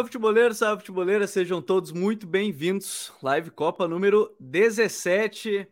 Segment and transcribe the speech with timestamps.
[0.00, 3.12] Salve futeboleiro, salve futeboleira, sejam todos muito bem-vindos.
[3.22, 5.68] Live Copa número 17.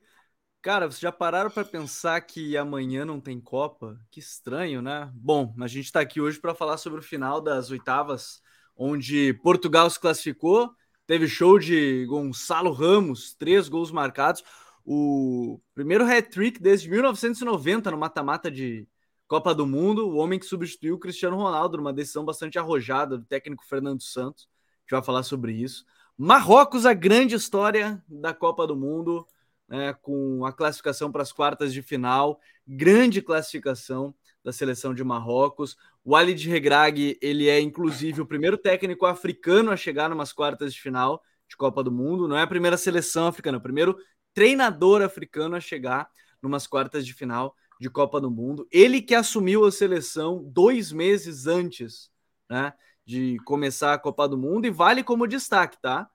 [0.61, 3.99] Cara, vocês já pararam para pensar que amanhã não tem Copa?
[4.11, 5.11] Que estranho, né?
[5.15, 8.43] Bom, a gente está aqui hoje para falar sobre o final das oitavas,
[8.77, 10.75] onde Portugal se classificou,
[11.07, 14.45] teve show de Gonçalo Ramos, três gols marcados,
[14.85, 18.87] o primeiro hat-trick desde 1990 no mata-mata de
[19.29, 23.25] Copa do Mundo, o homem que substituiu o Cristiano Ronaldo numa decisão bastante arrojada do
[23.27, 24.49] técnico Fernando Santos.
[24.51, 25.85] A gente vai falar sobre isso.
[26.17, 29.27] Marrocos, a grande história da Copa do Mundo,
[29.69, 35.77] né, com a classificação para as quartas de final, grande classificação da seleção de Marrocos.
[36.03, 40.73] O Ali de Regrag, ele é inclusive o primeiro técnico africano a chegar numas quartas
[40.73, 42.27] de final de Copa do Mundo.
[42.27, 43.95] Não é a primeira seleção africana, é o primeiro
[44.33, 46.09] treinador africano a chegar
[46.41, 48.67] numas quartas de final de Copa do Mundo.
[48.71, 52.11] Ele que assumiu a seleção dois meses antes
[52.49, 52.73] né,
[53.05, 56.09] de começar a Copa do Mundo e vale como destaque, tá?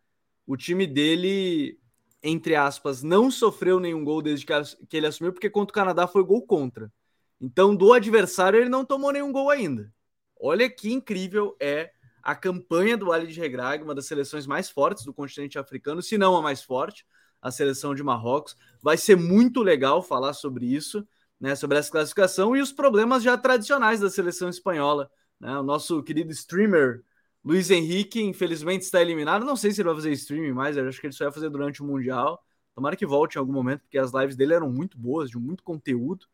[0.46, 1.80] O time dele,
[2.22, 6.24] entre aspas, não sofreu nenhum gol desde que ele assumiu, porque contra o Canadá foi
[6.24, 6.92] gol contra.
[7.40, 9.92] Então, do adversário, ele não tomou nenhum gol ainda.
[10.40, 11.92] Olha que incrível é
[12.22, 16.18] a campanha do Ali de Regrag, uma das seleções mais fortes do continente africano, se
[16.18, 17.06] não a mais forte,
[17.42, 18.56] a seleção de Marrocos.
[18.82, 21.06] Vai ser muito legal falar sobre isso
[21.44, 25.12] né, sobre essa classificação e os problemas já tradicionais da seleção espanhola.
[25.38, 25.52] Né?
[25.60, 27.04] O nosso querido streamer
[27.44, 29.44] Luiz Henrique, infelizmente, está eliminado.
[29.44, 31.82] Não sei se ele vai fazer streaming mais, acho que ele só vai fazer durante
[31.82, 32.42] o Mundial.
[32.74, 35.64] Tomara que volte em algum momento, porque as lives dele eram muito boas, de muito
[35.64, 36.26] conteúdo.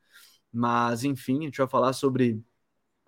[0.54, 2.40] Mas, enfim, a gente vai falar sobre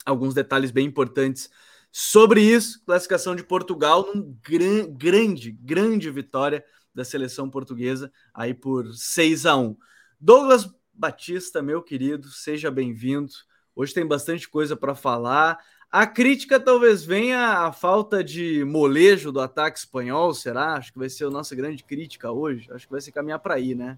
[0.04, 1.52] alguns detalhes bem importantes
[1.92, 2.84] sobre isso.
[2.84, 6.66] Classificação de Portugal, num gran, grande, grande vitória
[6.96, 9.78] da seleção portuguesa, aí por 6 a 1
[10.20, 13.32] Douglas Batista, meu querido, seja bem-vindo.
[13.76, 15.58] Hoje tem bastante coisa para falar.
[15.90, 20.76] A crítica talvez venha a falta de molejo do ataque espanhol, será?
[20.76, 22.72] Acho que vai ser a nossa grande crítica hoje.
[22.72, 23.98] Acho que vai ser caminhar para aí, né?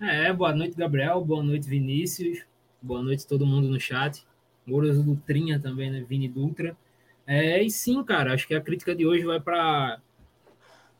[0.00, 1.24] É, boa noite, Gabriel.
[1.24, 2.44] Boa noite, Vinícius.
[2.80, 4.26] Boa noite todo mundo no chat.
[4.66, 6.04] Mouros Dutrinha também, né?
[6.08, 6.76] Vini Dutra.
[7.26, 10.00] É, e sim, cara, acho que a crítica de hoje vai para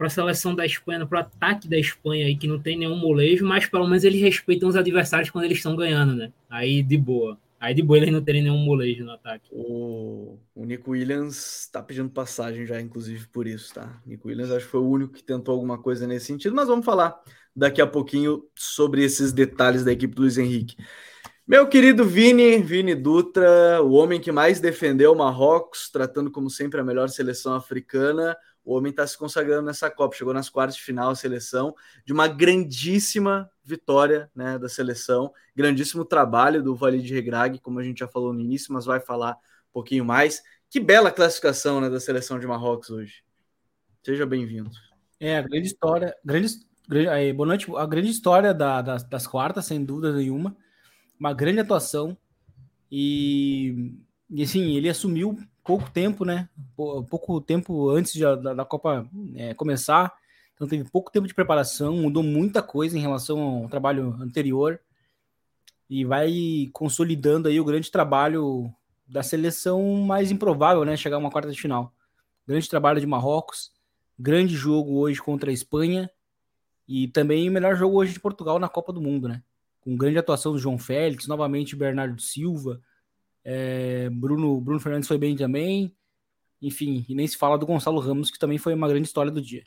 [0.02, 2.96] para a seleção da Espanha, para o ataque da Espanha aí, que não tem nenhum
[2.96, 6.32] molejo, mas pelo menos eles respeitam os adversários quando eles estão ganhando, né?
[6.50, 7.38] Aí de boa.
[7.60, 9.48] Aí de boa eles não terem nenhum molejo no ataque.
[9.52, 14.02] O, Nico Williams tá pedindo passagem já, inclusive, por isso, tá?
[14.04, 16.84] Nico Williams acho que foi o único que tentou alguma coisa nesse sentido, mas vamos
[16.84, 17.22] falar
[17.54, 20.74] daqui a pouquinho sobre esses detalhes da equipe do Luiz Henrique.
[21.46, 26.80] Meu querido Vini, Vini Dutra, o homem que mais defendeu o Marrocos, tratando como sempre
[26.80, 30.82] a melhor seleção africana, o homem está se consagrando nessa Copa, chegou nas quartas de
[30.82, 31.74] final a seleção,
[32.04, 37.82] de uma grandíssima vitória né, da seleção, grandíssimo trabalho do Vale de Regrag, como a
[37.82, 40.42] gente já falou no início, mas vai falar um pouquinho mais.
[40.70, 43.24] Que bela classificação né, da seleção de Marrocos hoje.
[44.02, 44.70] Seja bem-vindo.
[45.18, 46.48] É, a grande história, grande,
[46.88, 50.56] grande, boa noite, a grande história da, das, das quartas, sem dúvida nenhuma,
[51.18, 52.16] uma grande atuação
[52.90, 53.94] e,
[54.28, 56.48] e assim, ele assumiu pouco tempo, né?
[56.76, 60.12] Pouco tempo antes da, da, Copa é, começar.
[60.54, 64.80] Então teve pouco tempo de preparação, mudou muita coisa em relação ao trabalho anterior
[65.88, 68.72] e vai consolidando aí o grande trabalho
[69.06, 70.96] da seleção mais improvável, né?
[70.96, 71.94] Chegar a uma quarta de final.
[72.46, 73.70] Grande trabalho de Marrocos,
[74.18, 76.10] grande jogo hoje contra a Espanha
[76.88, 79.42] e também o melhor jogo hoje de Portugal na Copa do Mundo, né?
[79.80, 82.80] Com grande atuação do João Félix, novamente Bernardo Silva,
[83.44, 85.94] é, Bruno, Bruno Fernandes foi bem também.
[86.60, 89.42] Enfim, e nem se fala do Gonçalo Ramos, que também foi uma grande história do
[89.42, 89.64] dia.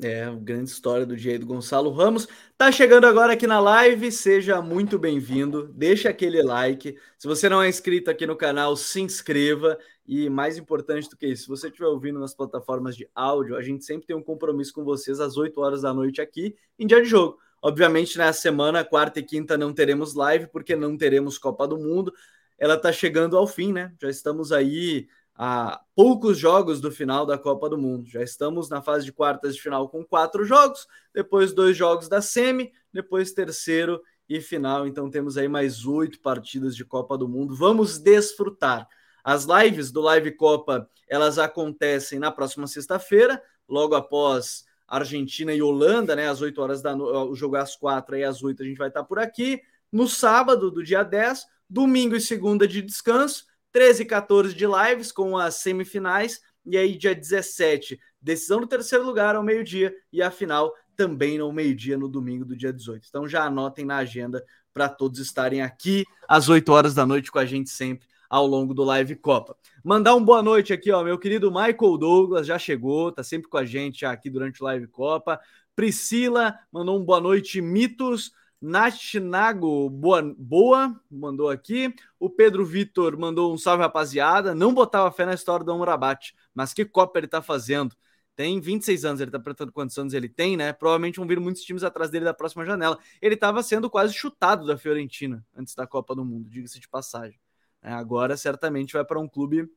[0.00, 2.28] É, grande história do dia aí do Gonçalo Ramos.
[2.56, 5.72] Tá chegando agora aqui na live, seja muito bem-vindo.
[5.74, 6.96] Deixa aquele like.
[7.18, 9.76] Se você não é inscrito aqui no canal, se inscreva.
[10.06, 13.62] E mais importante do que isso, se você estiver ouvindo nas plataformas de áudio, a
[13.62, 17.02] gente sempre tem um compromisso com vocês às 8 horas da noite aqui em dia
[17.02, 17.38] de jogo.
[17.60, 22.12] Obviamente, nessa semana, quarta e quinta, não teremos live, porque não teremos Copa do Mundo
[22.58, 23.94] ela está chegando ao fim, né?
[24.00, 28.08] Já estamos aí a poucos jogos do final da Copa do Mundo.
[28.08, 32.20] Já estamos na fase de quartas de final com quatro jogos, depois dois jogos da
[32.20, 34.86] semi, depois terceiro e final.
[34.86, 37.54] Então temos aí mais oito partidas de Copa do Mundo.
[37.54, 38.88] Vamos desfrutar.
[39.22, 46.16] As lives do Live Copa elas acontecem na próxima sexta-feira, logo após Argentina e Holanda,
[46.16, 46.28] né?
[46.28, 48.88] Às 8 horas da noite, o jogo às quatro e às 8 a gente vai
[48.88, 49.60] estar por aqui.
[49.92, 55.12] No sábado, do dia 10, domingo e segunda de descanso, 13 e 14 de lives
[55.12, 60.30] com as semifinais, e aí dia 17, decisão do terceiro lugar ao meio-dia, e a
[60.30, 63.06] final também no meio-dia no domingo do dia 18.
[63.08, 64.44] Então já anotem na agenda
[64.74, 68.74] para todos estarem aqui às 8 horas da noite com a gente sempre ao longo
[68.74, 69.56] do Live Copa.
[69.82, 73.56] Mandar um boa noite aqui, ó, meu querido Michael Douglas já chegou, tá sempre com
[73.56, 75.40] a gente aqui durante o Live Copa.
[75.74, 78.32] Priscila mandou um boa noite, Mitos.
[78.60, 81.94] Natinago, boa, boa, mandou aqui.
[82.18, 84.54] O Pedro Vitor mandou um salve, rapaziada.
[84.54, 87.94] Não botava fé na história do Amrabat, mas que Copa ele tá fazendo.
[88.34, 90.72] Tem 26 anos, ele tá perguntando quantos anos ele tem, né?
[90.72, 92.98] Provavelmente vão vir muitos times atrás dele da próxima janela.
[93.20, 97.38] Ele estava sendo quase chutado da Fiorentina antes da Copa do Mundo, diga-se de passagem.
[97.82, 99.68] É, agora, certamente, vai para um clube,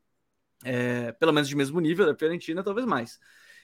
[0.64, 3.20] é, pelo menos de mesmo nível da Fiorentina, talvez mais.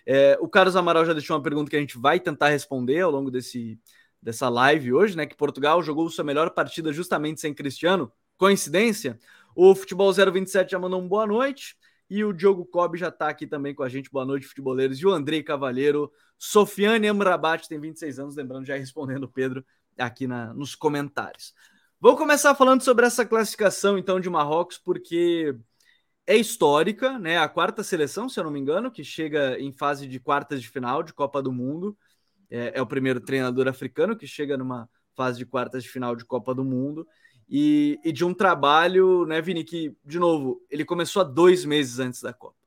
[0.06, 3.12] É, o Carlos Amaral já deixou uma pergunta que a gente vai tentar responder ao
[3.12, 3.80] longo desse,
[4.28, 5.26] dessa live hoje, né?
[5.26, 8.12] Que Portugal jogou sua melhor partida justamente sem Cristiano.
[8.38, 9.18] Coincidência?
[9.56, 11.78] O Futebol 027 já mandou um boa noite.
[12.10, 14.12] E o Diogo Cobb já está aqui também com a gente.
[14.12, 15.00] Boa noite, futeboleiros.
[15.00, 16.12] E o Andrei Cavalheiro.
[16.38, 19.66] Sofiane Amrabat tem 26 anos, lembrando, já respondendo o Pedro
[19.98, 21.54] aqui na, nos comentários.
[21.98, 25.56] Vou começar falando sobre essa classificação, então, de Marrocos, porque
[26.28, 27.38] é histórica, né?
[27.38, 30.68] A quarta seleção, se eu não me engano, que chega em fase de quartas de
[30.68, 31.98] final de Copa do Mundo.
[32.50, 36.26] É, é o primeiro treinador africano que chega numa fase de quartas de final de
[36.26, 37.08] Copa do Mundo.
[37.50, 41.98] E, e, de um trabalho, né, Vini, que, de novo, ele começou há dois meses
[41.98, 42.58] antes da Copa.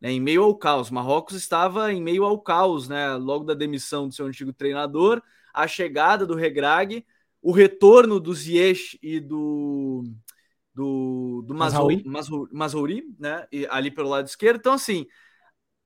[0.00, 0.90] Né, em meio ao caos.
[0.90, 3.14] Marrocos estava em meio ao caos, né?
[3.14, 5.22] Logo da demissão do seu antigo treinador,
[5.54, 7.06] a chegada do Regrag,
[7.40, 10.02] o retorno do Ziyech e do
[10.74, 12.02] do, do Mazouri,
[12.50, 13.46] Mazouri, né?
[13.52, 14.58] E, ali pelo lado esquerdo.
[14.58, 15.06] Então, assim,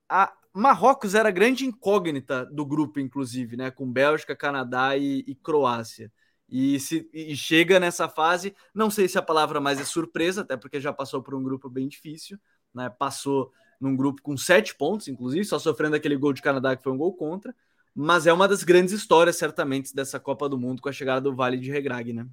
[0.08, 3.70] a Marrocos era a grande incógnita do grupo, inclusive, né?
[3.70, 6.10] Com Bélgica, Canadá e, e Croácia.
[6.48, 10.56] E, se, e chega nessa fase, não sei se a palavra mais é surpresa, até
[10.56, 12.38] porque já passou por um grupo bem difícil,
[12.74, 12.88] né?
[12.88, 16.92] Passou num grupo com sete pontos, inclusive, só sofrendo aquele gol de Canadá que foi
[16.92, 17.54] um gol contra.
[17.94, 21.36] Mas é uma das grandes histórias, certamente, dessa Copa do Mundo com a chegada do
[21.36, 22.26] Vale de Regrag, né?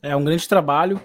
[0.00, 1.00] É um grande trabalho.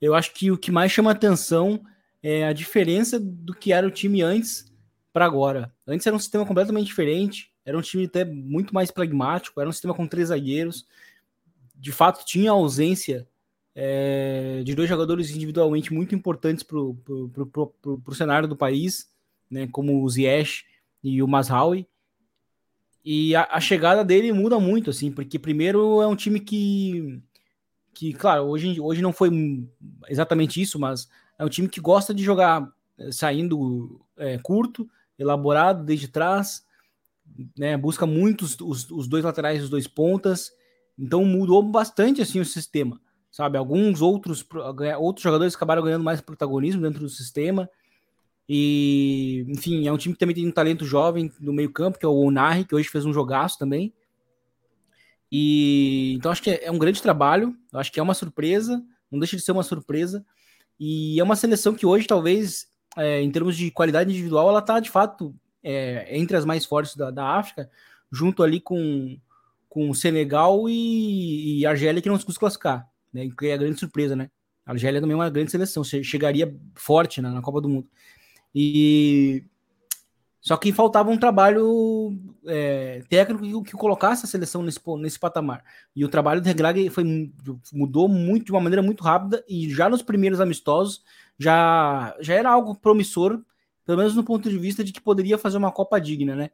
[0.00, 1.84] Eu acho que o que mais chama atenção
[2.22, 4.71] é a diferença do que era o time antes
[5.12, 5.72] para agora.
[5.86, 9.72] Antes era um sistema completamente diferente, era um time até muito mais pragmático, era um
[9.72, 10.86] sistema com três zagueiros.
[11.76, 13.28] De fato, tinha ausência
[13.74, 19.10] é, de dois jogadores individualmente muito importantes para o cenário do país,
[19.50, 20.64] né, como o Ziyech
[21.02, 21.86] e o Masraoui.
[23.04, 27.20] E a, a, chegada dele muda muito, assim, porque primeiro é um time que
[27.94, 29.30] que, claro, hoje, hoje não foi
[30.08, 31.08] exatamente isso, mas
[31.38, 32.66] é um time que gosta de jogar
[32.98, 34.88] eh, saindo é, curto,
[35.18, 36.64] elaborado desde trás,
[37.56, 40.52] né, busca muito os, os, dois laterais e os dois pontas,
[40.98, 43.00] então mudou bastante assim o sistema,
[43.30, 43.56] sabe?
[43.56, 44.44] Alguns outros,
[44.98, 47.68] outros jogadores acabaram ganhando mais protagonismo dentro do sistema,
[48.48, 52.04] e enfim, é um time que também tem um talento jovem no meio campo, que
[52.04, 53.94] é o Onari, que hoje fez um jogaço também,
[55.30, 59.18] e então acho que é, é um grande trabalho, acho que é uma surpresa, não
[59.18, 60.24] deixa de ser uma surpresa.
[60.80, 62.66] E é uma seleção que hoje, talvez,
[62.96, 66.96] é, em termos de qualidade individual, ela está de fato é, entre as mais fortes
[66.96, 67.70] da, da África,
[68.10, 69.18] junto ali com,
[69.68, 73.28] com Senegal e, e Argélia, que não se conseguiu classificar, né?
[73.36, 74.30] Que é a grande surpresa, né?
[74.66, 77.88] A Argélia também é uma grande seleção, chegaria forte né, na Copa do Mundo.
[78.54, 79.44] E
[80.40, 82.16] só que faltava um trabalho
[82.46, 85.64] é, técnico que, que, colocasse a seleção nesse, nesse patamar.
[85.94, 87.04] E o trabalho do Regrag foi,
[87.72, 91.02] mudou muito, de uma maneira muito rápida, e já nos primeiros amistosos
[91.42, 93.42] já, já era algo promissor,
[93.84, 96.50] pelo menos no ponto de vista de que poderia fazer uma Copa digna, né?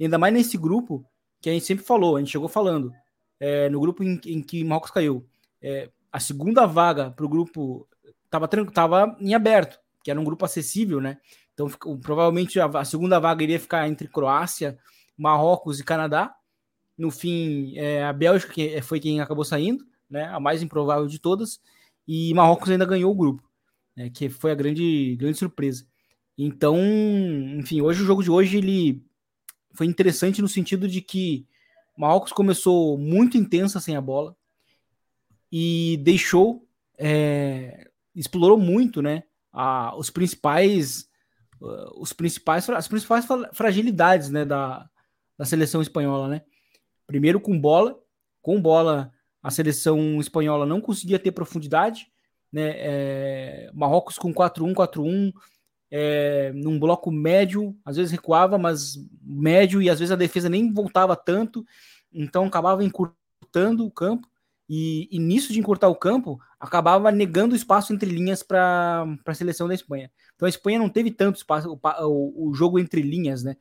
[0.00, 1.04] Ainda mais nesse grupo,
[1.40, 2.92] que a gente sempre falou, a gente chegou falando,
[3.38, 5.24] é, no grupo em, em, que Marrocos caiu.
[5.60, 7.88] É, a segunda vaga para o grupo
[8.24, 11.18] estava tava em aberto, que era um grupo acessível, né?
[11.54, 11.68] Então,
[12.00, 14.78] provavelmente a, segunda vaga iria ficar entre Croácia,
[15.16, 16.34] Marrocos e Canadá.
[16.96, 21.18] No fim, é, a Bélgica que foi quem acabou saindo, né, a mais improvável de
[21.18, 21.60] todas,
[22.06, 23.42] e Marrocos ainda ganhou o grupo,
[23.96, 25.86] né, que foi a grande, grande surpresa.
[26.36, 26.78] Então,
[27.58, 29.04] enfim, hoje o jogo de hoje ele
[29.72, 31.46] foi interessante no sentido de que
[31.96, 34.36] Marrocos começou muito intensa sem a bola
[35.50, 36.66] e deixou,
[36.98, 41.10] é, explorou muito, né, a, os principais
[41.94, 44.88] os principais, as principais fragilidades né, da,
[45.38, 46.28] da seleção espanhola.
[46.28, 46.42] Né?
[47.06, 47.98] Primeiro com bola,
[48.40, 52.10] com bola a seleção espanhola não conseguia ter profundidade,
[52.52, 52.74] né?
[52.76, 55.32] É, Marrocos com 4-1, 4-1,
[55.90, 60.72] é, num bloco médio, às vezes recuava, mas médio, e às vezes a defesa nem
[60.72, 61.64] voltava tanto,
[62.12, 64.28] então acabava encurtando o campo,
[64.68, 69.68] e, e nisso de encurtar o campo, acabava negando espaço entre linhas para a seleção
[69.68, 70.10] da Espanha.
[70.34, 73.56] Então a Espanha não teve tanto espaço, o, o, jogo entre linhas, né?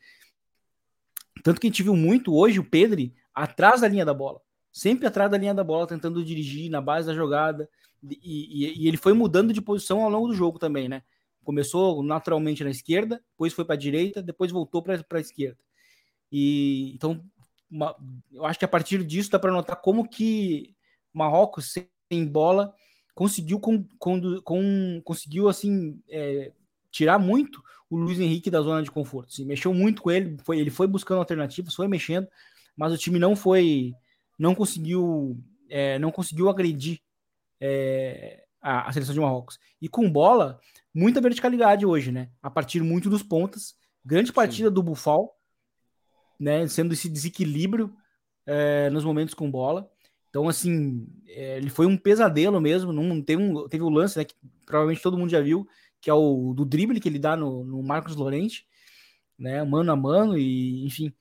[1.44, 4.40] Tanto que a gente viu muito hoje o Pedri atrás da linha da bola.
[4.72, 7.68] sempre atrás da linha da bola, tentando dirigir na base da jogada.
[8.03, 11.03] E, e, e ele foi mudando de posição ao longo do jogo também, né?
[11.43, 15.58] Começou naturalmente na esquerda, depois foi para a direita, depois voltou para a esquerda.
[16.31, 17.24] E então,
[17.70, 17.96] uma,
[18.31, 20.75] eu acho que a partir disso dá para notar como que
[21.13, 21.74] Marrocos
[22.12, 22.74] sem bola
[23.13, 26.51] conseguiu com, com, com conseguiu assim é,
[26.89, 29.29] tirar muito o Luiz Henrique da zona de conforto.
[29.29, 32.27] Assim, mexeu muito com ele, foi, ele foi buscando alternativas, foi mexendo,
[32.75, 33.93] mas o time não foi,
[34.39, 35.38] não conseguiu,
[35.70, 37.01] é, não conseguiu agredir
[37.62, 39.60] é, a, a, seleção de Marrocos.
[39.80, 40.60] E com bola,
[40.94, 42.30] muita verticalidade hoje, né?
[42.41, 44.74] A partir muito dos pontas, grande partida Sim.
[44.74, 45.38] do Bufal,
[46.39, 46.68] né?
[46.68, 47.96] Sendo esse desequilíbrio
[48.46, 49.89] é, nos momentos com bola.
[50.30, 52.91] Então, assim, é, ele foi um pesadelo mesmo.
[52.91, 54.25] Não, teve, um, teve o um lance, né?
[54.25, 54.34] Que
[54.65, 55.68] provavelmente todo mundo já viu,
[56.01, 58.65] que é o do drible que ele dá no, no Marcos Lorente,
[59.38, 61.13] né, mano a mano, e enfim.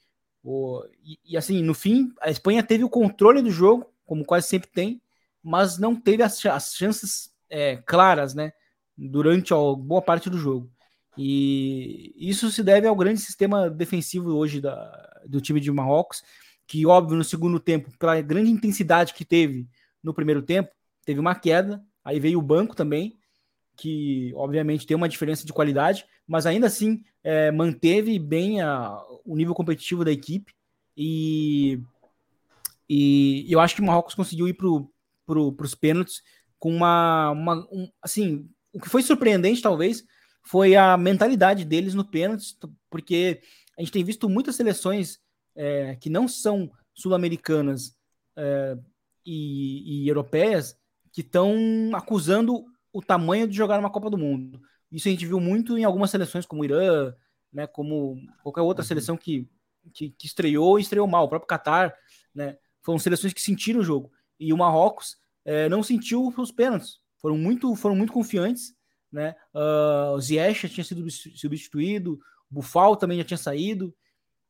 [0.42, 4.48] O, e, e, assim, no fim, a Espanha teve o controle do jogo, como quase
[4.48, 5.02] sempre tem,
[5.42, 8.52] mas não teve as, as chances é, claras, né,
[8.96, 10.70] durante a boa parte do jogo.
[11.16, 16.22] E isso se deve ao grande sistema defensivo hoje da, do time de Marrocos,
[16.66, 19.68] que, óbvio, no segundo tempo, pela grande intensidade que teve
[20.02, 20.70] no primeiro tempo,
[21.04, 23.18] teve uma queda, aí veio o banco também,
[23.76, 29.36] que obviamente tem uma diferença de qualidade, mas ainda assim é, manteve bem a, o
[29.36, 30.52] nível competitivo da equipe
[30.96, 31.80] e,
[32.88, 34.68] e eu acho que o Marrocos conseguiu ir para
[35.30, 36.22] pro, os pênaltis
[36.58, 40.04] com uma, uma um, assim, o que foi surpreendente talvez
[40.44, 42.56] foi a mentalidade deles no pênalti,
[42.90, 43.40] porque
[43.78, 45.20] a gente tem visto muitas seleções
[45.54, 47.96] é, que não são sul-americanas
[48.36, 48.76] é,
[49.24, 50.76] e, e europeias
[51.12, 51.54] que estão
[51.94, 54.60] acusando o tamanho de jogar numa Copa do Mundo.
[54.90, 57.14] Isso a gente viu muito em algumas seleções, como o Irã,
[57.52, 58.88] né, como qualquer outra uhum.
[58.88, 59.48] seleção que,
[59.92, 61.26] que, que, estreou e estreou mal.
[61.26, 61.94] O próprio Qatar,
[62.34, 64.10] né, foram seleções que sentiram o jogo.
[64.40, 66.98] E o Marrocos é, não sentiu os pênaltis.
[67.18, 68.74] Foram muito, foram muito confiantes.
[69.12, 69.34] Né?
[69.54, 72.14] Uh, o Ziyech tinha sido substituído,
[72.50, 73.94] o Bufal também já tinha saído.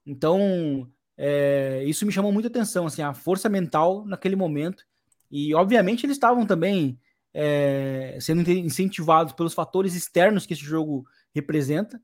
[0.06, 4.84] Então, é, isso me chamou muita atenção, assim, a força mental naquele momento.
[5.30, 6.98] E, obviamente, eles estavam também
[7.34, 11.04] é, sendo incentivados pelos fatores externos que esse jogo
[11.34, 12.00] representa,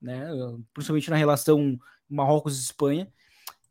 [0.00, 0.26] né,
[0.72, 3.06] principalmente na relação Marrocos-Espanha.
[3.06, 3.12] E,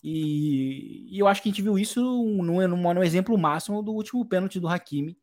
[0.03, 4.25] e, eu acho que a gente viu isso num, num, num exemplo máximo do último
[4.25, 5.17] pênalti do Hakimi,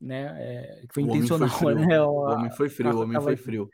[0.00, 0.36] né?
[0.38, 2.00] É, que foi o intencional, foi né?
[2.00, 3.68] O, o homem foi frio, o homem foi frio.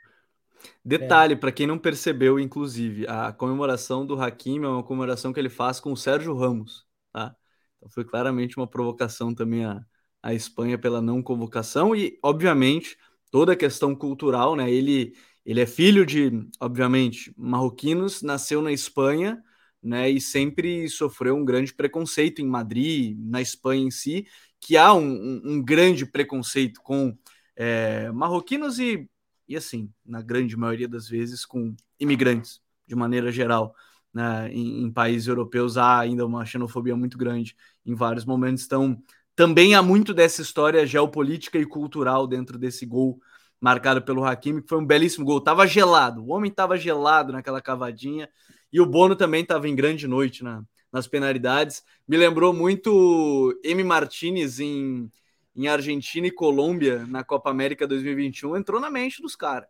[0.85, 1.37] Detalhe, é.
[1.37, 5.79] para quem não percebeu, inclusive, a comemoração do Hakimi é uma comemoração que ele faz
[5.79, 7.35] com o Sérgio Ramos, tá?
[7.77, 9.85] Então foi claramente uma provocação também a,
[10.23, 12.97] a Espanha pela não convocação e, obviamente,
[13.31, 14.71] toda a questão cultural, né?
[14.71, 15.15] Ele,
[15.45, 19.43] ele é filho de, obviamente, marroquinos, nasceu na Espanha,
[19.83, 20.11] né?
[20.11, 24.27] E sempre sofreu um grande preconceito em Madrid, na Espanha em si,
[24.61, 27.17] que há um, um, um grande preconceito com
[27.57, 29.09] é, marroquinos e,
[29.49, 33.75] e, assim, na grande maioria das vezes, com imigrantes, de maneira geral.
[34.13, 34.51] Né?
[34.53, 38.65] Em, em países europeus há ainda uma xenofobia muito grande em vários momentos.
[38.65, 39.01] Então,
[39.37, 43.21] também há muito dessa história geopolítica e cultural dentro desse gol
[43.61, 45.41] marcado pelo Hakimi, que foi um belíssimo gol.
[45.41, 48.29] Tava gelado, o homem tava gelado naquela cavadinha
[48.73, 51.83] e o Bono também tava em grande noite na, nas penalidades.
[52.07, 53.83] Me lembrou muito M.
[53.85, 55.11] Martinez em,
[55.57, 58.57] em Argentina e Colômbia na Copa América 2021.
[58.57, 59.69] Entrou na mente dos caras.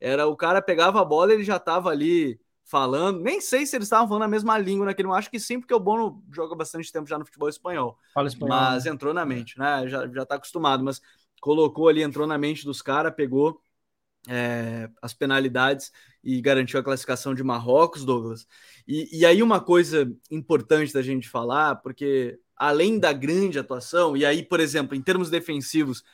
[0.00, 3.20] Era o cara pegava a bola, ele já tava ali falando.
[3.20, 5.10] Nem sei se eles estavam falando a mesma língua naquele.
[5.10, 7.98] Acho que sim, porque o Bono joga bastante tempo já no futebol espanhol.
[8.14, 8.56] Fala espanhol.
[8.56, 8.90] Mas né?
[8.90, 9.88] entrou na mente, né?
[9.88, 11.00] Já, já tá acostumado, mas
[11.40, 13.60] colocou ali, entrou na mente dos caras, pegou
[14.28, 15.90] é, as penalidades
[16.22, 18.46] e garantiu a classificação de Marrocos, Douglas.
[18.86, 24.26] E, e aí, uma coisa importante da gente falar, porque além da grande atuação, e
[24.26, 26.04] aí, por exemplo, em termos defensivos,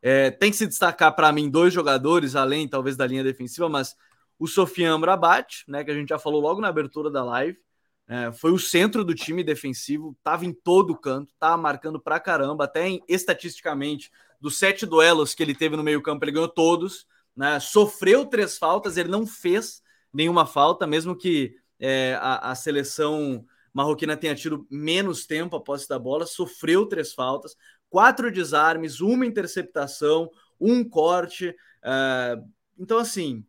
[0.00, 3.96] é, tem que se destacar para mim dois jogadores, além talvez da linha defensiva, mas
[4.38, 7.58] o Sofian Amrabat, né, que a gente já falou logo na abertura da live,
[8.06, 12.64] é, foi o centro do time defensivo, estava em todo canto, estava marcando pra caramba,
[12.64, 17.58] até em, estatisticamente, dos sete duelos que ele teve no meio-campo, ele ganhou todos, né,
[17.60, 24.16] sofreu três faltas, ele não fez nenhuma falta, mesmo que é, a, a, seleção marroquina
[24.16, 27.56] tenha tido menos tempo após da bola, sofreu três faltas,
[27.90, 31.54] quatro desarmes, uma interceptação, um corte.
[31.82, 32.36] É,
[32.78, 33.44] então, assim,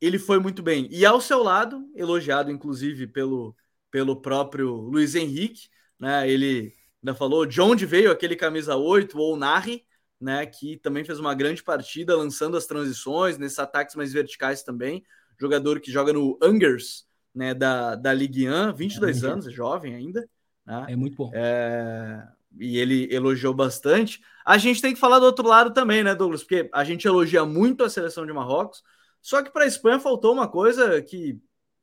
[0.00, 0.88] ele foi muito bem.
[0.90, 3.54] E ao seu lado, elogiado inclusive pelo,
[3.90, 5.68] pelo próprio Luiz Henrique,
[5.98, 6.28] né?
[6.28, 9.84] Ele ainda falou de onde veio aquele camisa 8 ou Narri,
[10.20, 10.44] né?
[10.46, 15.04] Que também fez uma grande partida, lançando as transições, nesses ataques mais verticais também.
[15.40, 17.54] Jogador que joga no Angers, né?
[17.54, 19.30] Da, da Ligue 1, 22 uhum.
[19.32, 20.28] anos, é jovem ainda.
[20.66, 20.86] Né?
[20.88, 21.30] É muito bom.
[21.34, 22.26] É...
[22.58, 24.20] E ele elogiou bastante.
[24.44, 26.42] A gente tem que falar do outro lado também, né, Douglas?
[26.42, 28.82] Porque a gente elogia muito a seleção de Marrocos,
[29.20, 31.38] só que para a Espanha faltou uma coisa que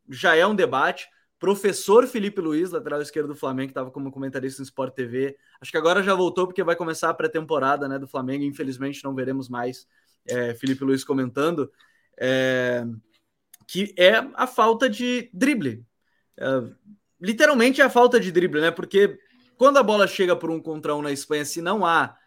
[0.09, 1.07] já é um debate.
[1.45, 5.37] Professor Felipe Luiz, lateral esquerdo do Flamengo, que estava como comentarista no Sport TV.
[5.61, 8.43] Acho que agora já voltou porque vai começar a pré-temporada né, do Flamengo.
[8.43, 9.87] Infelizmente não veremos mais
[10.27, 11.71] é, Felipe Luiz comentando.
[12.19, 12.83] É,
[13.67, 15.85] que é a falta de drible.
[16.35, 16.63] É,
[17.21, 18.71] literalmente é a falta de drible, né?
[18.71, 19.15] Porque
[19.55, 22.17] quando a bola chega por um contra um na Espanha, se não há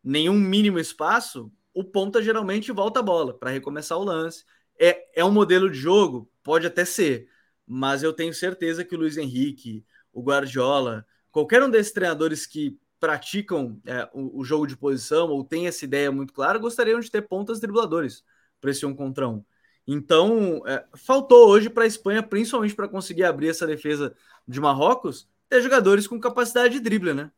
[0.00, 4.44] nenhum mínimo espaço, o ponta geralmente volta a bola para recomeçar o lance.
[4.78, 6.30] É, é um modelo de jogo?
[6.40, 7.28] Pode até ser,
[7.72, 12.76] mas eu tenho certeza que o Luiz Henrique, o Guardiola, qualquer um desses treinadores que
[12.98, 17.08] praticam é, o, o, jogo de posição ou tem essa ideia muito clara, gostariam de
[17.08, 18.24] ter pontas dribladores
[18.60, 19.44] para esse um contra um.
[19.86, 24.16] Então, é, faltou hoje para a Espanha, principalmente para conseguir abrir essa defesa
[24.48, 27.30] de Marrocos, ter jogadores com capacidade de drible, né?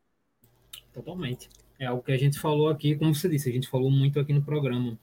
[0.94, 1.50] Totalmente.
[1.78, 4.32] É o que a gente falou aqui, como você disse, a gente falou muito aqui
[4.32, 4.98] no programa.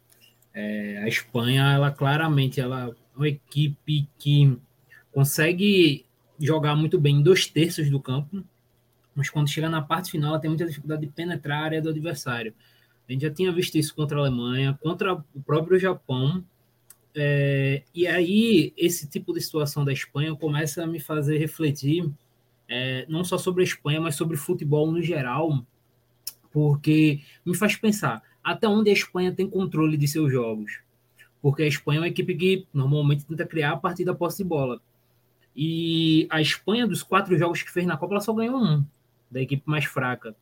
[0.55, 4.57] É, a Espanha, ela claramente, ela é uma equipe que
[5.13, 6.06] consegue
[6.39, 8.44] jogar muito bem em dois terços do campo,
[9.16, 11.89] mas quando chega na parte final, ela tem muita dificuldade de penetrar a área do
[11.89, 12.54] adversário.
[13.08, 16.44] A gente já tinha visto isso contra a Alemanha, contra o próprio Japão,
[17.16, 22.10] é, e aí, esse tipo de situação da Espanha começa a me fazer refletir,
[22.68, 25.66] é, não só sobre a Espanha, mas sobre futebol no geral,
[26.51, 30.80] porque me faz pensar até onde a Espanha tem controle de seus jogos.
[31.42, 34.44] Porque a Espanha é uma equipe que normalmente tenta criar a partir da posse de
[34.44, 34.82] bola.
[35.62, 38.82] E a Espanha, dos quatro jogos que fez na Copa, ela só ganhou um,
[39.30, 40.34] da equipe mais fraca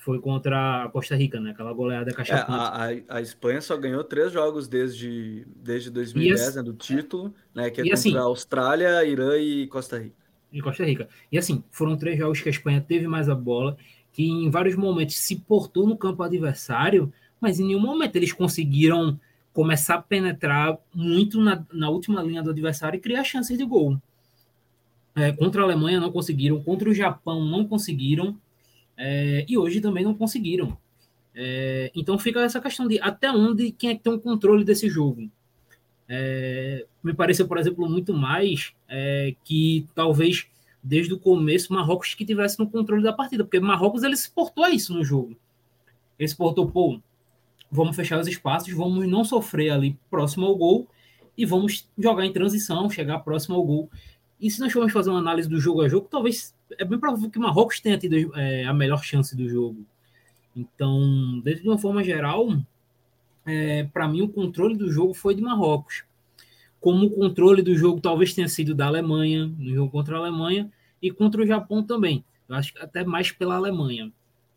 [0.00, 1.50] foi contra a Costa Rica, né?
[1.50, 6.56] Aquela goleada caixa é, a, a, Espanha só ganhou três jogos desde, desde 2010, assim,
[6.56, 7.70] né, do título, né?
[7.70, 10.16] Que é contra assim, a Austrália, Irã e Costa Rica.
[10.50, 11.08] E Costa Rica.
[11.30, 13.76] E assim, foram três jogos que a Espanha teve mais a bola,
[14.12, 19.20] que em vários momentos se portou no campo adversário, mas em nenhum momento eles conseguiram
[19.52, 24.00] começar a penetrar muito na, na última linha do adversário e criar chances de gol.
[25.14, 28.38] É, contra a Alemanha não conseguiram, contra o Japão não conseguiram,
[28.96, 30.76] é, e hoje também não conseguiram.
[31.34, 34.88] É, então fica essa questão de até onde quem é que tem o controle desse
[34.88, 35.30] jogo.
[36.08, 40.48] É, me pareceu, por exemplo, muito mais é, que talvez
[40.82, 44.64] desde o começo Marrocos que tivesse no controle da partida, porque Marrocos ele se portou
[44.64, 45.36] a isso no jogo.
[46.18, 47.00] Ele se portou, pô,
[47.70, 50.88] vamos fechar os espaços, vamos não sofrer ali próximo ao gol
[51.36, 53.90] e vamos jogar em transição, chegar próximo ao gol.
[54.40, 57.30] E se nós formos fazer uma análise do jogo a jogo, talvez é bem provável
[57.30, 59.84] que o Marrocos tenha tido é, a melhor chance do jogo.
[60.56, 62.48] Então, de uma forma geral,
[63.44, 66.04] é, para mim o controle do jogo foi de Marrocos.
[66.80, 70.72] Como o controle do jogo talvez tenha sido da Alemanha, no jogo contra a Alemanha,
[71.02, 72.24] e contra o Japão também.
[72.48, 74.10] Eu acho que até mais pela Alemanha.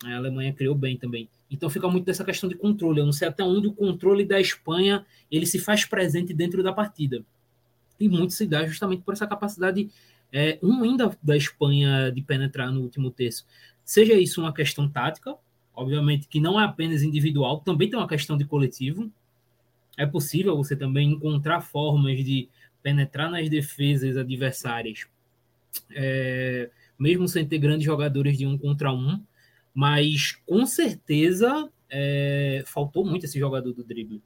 [0.05, 1.29] A Alemanha criou bem também.
[1.51, 2.99] Então fica muito dessa questão de controle.
[2.99, 6.71] Eu não sei até onde o controle da Espanha ele se faz presente dentro da
[6.71, 7.23] partida
[8.03, 9.89] e muito se dá justamente por essa capacidade
[10.31, 13.45] é, ruim da, da Espanha de penetrar no último terço.
[13.85, 15.35] Seja isso uma questão tática,
[15.73, 19.11] obviamente que não é apenas individual, também tem uma questão de coletivo.
[19.97, 22.49] É possível você também encontrar formas de
[22.81, 25.05] penetrar nas defesas adversárias,
[25.91, 29.23] é, mesmo sem ter grandes jogadores de um contra um,
[29.73, 34.21] mas com certeza é, faltou muito esse jogador do drible.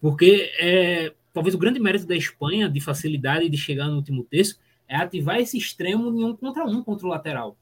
[0.00, 4.58] Porque é, talvez o grande mérito da Espanha de facilidade de chegar no último terço
[4.88, 7.56] é ativar esse extremo em um contra um contra o lateral.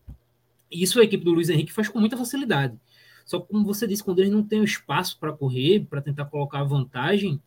[0.70, 2.78] E isso a equipe do Luiz Henrique faz com muita facilidade.
[3.24, 6.62] Só que, como você disse, quando eles não têm espaço para correr, para tentar colocar
[6.64, 7.40] vantagem,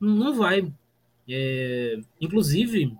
[0.00, 0.72] não vai.
[1.28, 2.96] É, inclusive,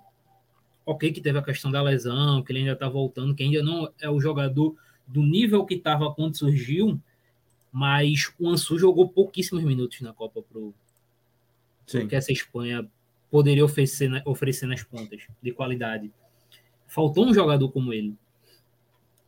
[0.85, 3.91] ok que teve a questão da lesão, que ele ainda está voltando, que ainda não
[4.01, 7.01] é o jogador do nível que estava quando surgiu,
[7.73, 10.75] mas o Ansu jogou pouquíssimos minutos na Copa pro,
[11.87, 12.09] Sim.
[12.09, 12.89] que essa Espanha
[13.31, 16.13] poderia oferecer, oferecer nas pontas de qualidade.
[16.87, 18.15] Faltou um jogador como ele.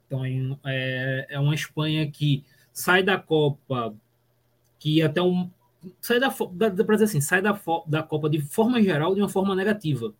[0.06, 0.24] Então
[0.64, 3.94] é, é uma Espanha que sai da Copa,
[4.78, 5.50] que até um
[6.00, 9.28] sai da, da para dizer assim, sai da, da Copa de forma geral de uma
[9.28, 10.12] forma negativa,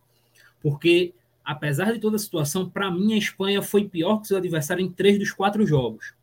[0.61, 4.85] porque apesar de toda a situação, para mim a Espanha foi pior que seu adversário
[4.85, 6.13] em três dos quatro jogos.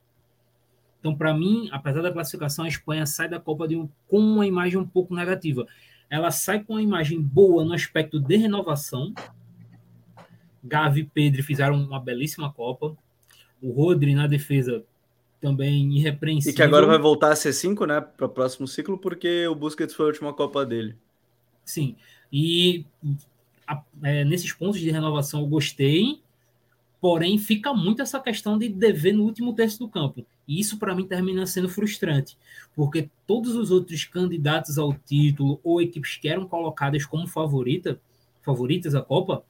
[1.00, 4.46] Então, para mim, apesar da classificação, a Espanha sai da Copa de um, com uma
[4.46, 5.66] imagem um pouco negativa
[6.08, 9.12] ela sai com uma imagem boa no aspecto de renovação.
[10.62, 12.96] Gavi e Pedro fizeram uma belíssima Copa.
[13.62, 14.84] O Rodri na defesa
[15.40, 16.52] também irrepreensível.
[16.52, 19.54] E que agora vai voltar a ser cinco, né, para o próximo ciclo, porque o
[19.54, 20.96] Busquets foi a última Copa dele.
[21.64, 21.96] Sim.
[22.32, 22.84] E
[23.66, 26.20] a, é, nesses pontos de renovação eu gostei.
[27.00, 30.26] Porém, fica muito essa questão de dever no último terço do campo.
[30.46, 32.36] E isso, para mim, termina sendo frustrante,
[32.74, 38.00] porque todos os outros candidatos ao título ou equipes que eram colocadas como favorita,
[38.42, 39.44] favoritas à Copa,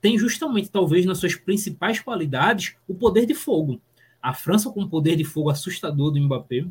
[0.00, 3.80] têm justamente, talvez, nas suas principais qualidades, o poder de fogo.
[4.22, 6.66] A França com um poder de fogo assustador do Mbappé,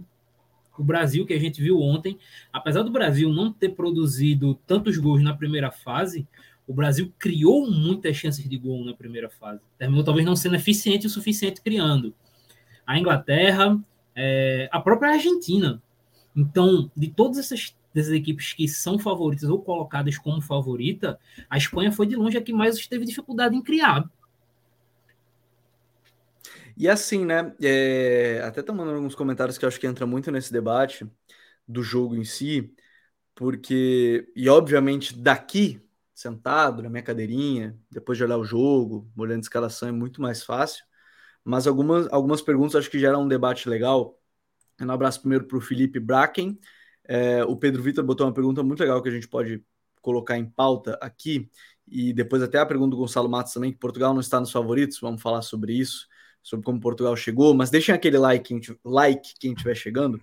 [0.77, 2.17] o Brasil, que a gente viu ontem,
[2.53, 6.25] apesar do Brasil não ter produzido tantos gols na primeira fase,
[6.65, 9.59] o Brasil criou muitas chances de gol na primeira fase.
[9.77, 12.13] Terminou talvez não sendo eficiente o suficiente criando.
[12.89, 13.79] A Inglaterra,
[14.15, 15.79] é, a própria Argentina.
[16.35, 17.75] Então, de todas essas,
[18.11, 22.51] equipes que são favoritas ou colocadas como favorita, a Espanha foi de longe a que
[22.51, 24.09] mais teve dificuldade em criar.
[26.75, 27.53] E assim, né?
[27.61, 31.05] É, até tá mandando alguns comentários que eu acho que entra muito nesse debate
[31.67, 32.73] do jogo em si,
[33.35, 35.79] porque, e obviamente daqui,
[36.15, 40.43] sentado na minha cadeirinha, depois de olhar o jogo, olhando a escalação, é muito mais
[40.43, 40.88] fácil.
[41.43, 44.17] Mas algumas, algumas perguntas acho que geram um debate legal.
[44.79, 46.57] Um abraço primeiro para o Felipe Bracken.
[47.05, 49.63] É, o Pedro Vitor botou uma pergunta muito legal que a gente pode
[50.01, 51.49] colocar em pauta aqui.
[51.87, 54.99] E depois até a pergunta do Gonçalo Matos também, que Portugal não está nos favoritos.
[54.99, 56.07] Vamos falar sobre isso
[56.41, 60.19] sobre como Portugal chegou, mas deixem aquele like quem, like quem estiver chegando,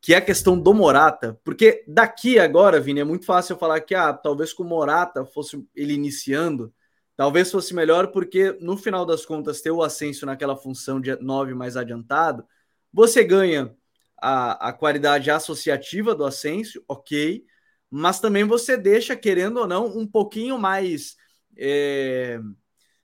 [0.00, 3.80] que é a questão do Morata, porque daqui agora, Vini, é muito fácil eu falar
[3.80, 6.72] que ah, talvez com o Morata fosse ele iniciando,
[7.18, 11.52] talvez fosse melhor, porque no final das contas, ter o Ascenso naquela função de 9
[11.52, 12.46] mais adiantado,
[12.92, 13.74] você ganha
[14.16, 17.44] a, a qualidade associativa do Ascenso, ok,
[17.90, 21.16] mas também você deixa, querendo ou não, um pouquinho mais.
[21.56, 22.38] É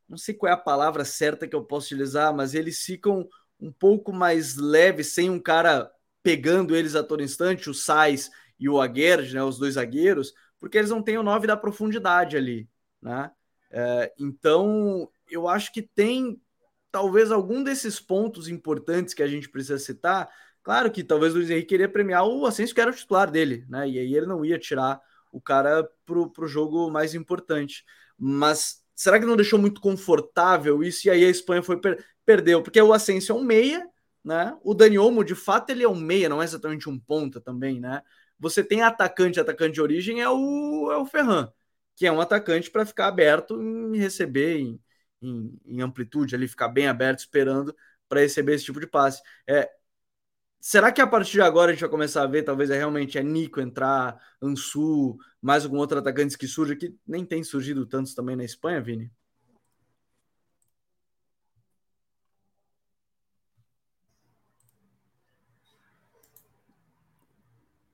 [0.09, 3.72] não sei qual é a palavra certa que eu posso utilizar, mas eles ficam um
[3.72, 5.90] pouco mais leves, sem um cara
[6.22, 10.79] pegando eles a todo instante, o Sais e o Aguerd, né, os dois zagueiros, porque
[10.79, 12.68] eles não têm o 9 da profundidade ali,
[13.03, 13.31] né?
[13.76, 16.40] É, então, eu acho que tem
[16.92, 20.30] talvez algum desses pontos importantes que a gente precisa citar.
[20.62, 23.66] Claro que talvez o Luiz Henrique queria premiar o Ascenso, que era o titular dele,
[23.68, 23.88] né?
[23.88, 25.00] E aí ele não ia tirar
[25.32, 27.84] o cara pro, pro jogo mais importante.
[28.16, 31.08] Mas será que não deixou muito confortável isso?
[31.08, 33.87] E aí a Espanha foi per perdeu, porque o Asensio é um meia,
[34.24, 34.56] né?
[34.62, 37.80] O Dani Olmo, de fato, ele é um meia, não é exatamente um ponta também,
[37.80, 38.02] né?
[38.38, 41.52] Você tem atacante, atacante de origem é o, é o Ferran,
[41.96, 43.61] que é um atacante para ficar aberto
[43.94, 44.80] e receber em,
[45.22, 47.74] em, em, amplitude, ali ficar bem aberto, esperando
[48.09, 49.22] para receber esse tipo de passe.
[49.48, 49.70] É,
[50.61, 53.18] Será que a partir de agora a gente vai começar a ver, talvez é realmente
[53.18, 58.14] é Nico entrar, Ansu, mais algum outro atacante que surge, que nem tem surgido tantos
[58.14, 59.12] também na Espanha, Vini?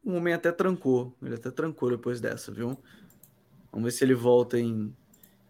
[0.05, 2.79] O homem até trancou, ele até trancou depois dessa, viu?
[3.73, 4.95] Vamos ver se ele volta em,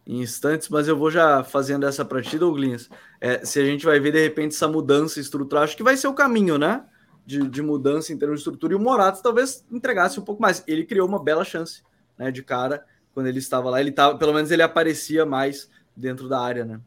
[0.07, 2.89] em instantes, mas eu vou já fazendo essa para ti, Douglas.
[3.21, 6.09] É, se a gente vai ver de repente essa mudança estrutural, acho que vai ser
[6.09, 6.85] o caminho, né?
[7.31, 10.65] de, de mudança em termos de estrutura, e o Morato talvez entregasse um pouco mais.
[10.67, 11.83] Ele criou uma bela chance
[12.19, 13.81] né, de cara quando ele estava lá.
[13.81, 16.81] Ele tava, pelo menos ele aparecia mais dentro da área, né?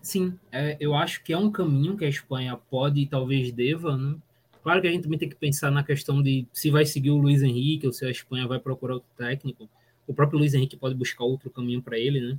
[0.00, 3.96] Sim, é, eu acho que é um caminho que a Espanha pode e talvez deva,
[3.96, 4.16] né?
[4.62, 7.18] Claro que a gente também tem que pensar na questão de se vai seguir o
[7.18, 9.68] Luiz Henrique ou se a Espanha vai procurar outro técnico.
[10.06, 12.38] O próprio Luiz Henrique pode buscar outro caminho para ele, né?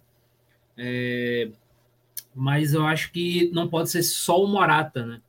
[0.77, 1.49] É,
[2.33, 5.21] mas eu acho que não pode ser só o Morata, né?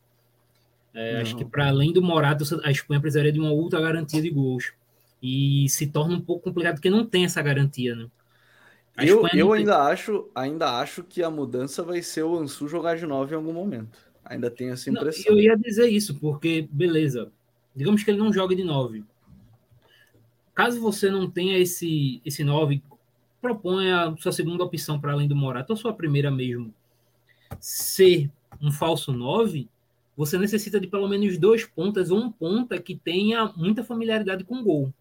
[0.95, 4.31] É, acho que para além do Morata, a Espanha precisaria de uma outra garantia de
[4.31, 4.73] gols.
[5.23, 8.09] E se torna um pouco complicado porque não tem essa garantia, né?
[8.97, 9.93] A eu eu ainda, tem...
[9.93, 13.53] acho, ainda acho que a mudança vai ser o Ansu jogar de 9 em algum
[13.53, 13.97] momento.
[14.25, 15.33] Ainda tenho essa impressão.
[15.33, 17.31] Não, eu ia dizer isso, porque, beleza,
[17.75, 19.05] digamos que ele não jogue de 9.
[20.59, 22.83] Caso você não tenha esse, esse 9,
[23.41, 26.75] proponha a sua segunda opção para além do Morata, ou sua primeira mesmo,
[27.61, 28.29] ser
[28.61, 29.69] um falso 9,
[30.17, 34.93] você necessita de pelo menos dois pontas um ponta que tenha muita familiaridade com gol.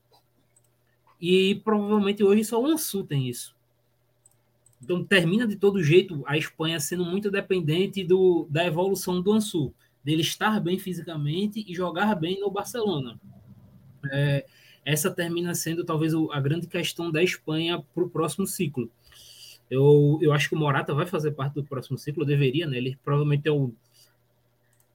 [1.19, 3.55] E provavelmente hoje só o Ansu tem isso.
[4.79, 9.73] Então termina de todo jeito a Espanha sendo muito dependente do, da evolução do Ansu,
[10.03, 13.19] dele estar bem fisicamente e jogar bem no Barcelona.
[14.11, 14.45] É,
[14.88, 18.89] essa termina sendo talvez a grande questão da Espanha para o próximo ciclo.
[19.69, 22.78] Eu, eu acho que o Morata vai fazer parte do próximo ciclo, deveria, né?
[22.78, 23.73] Ele provavelmente é o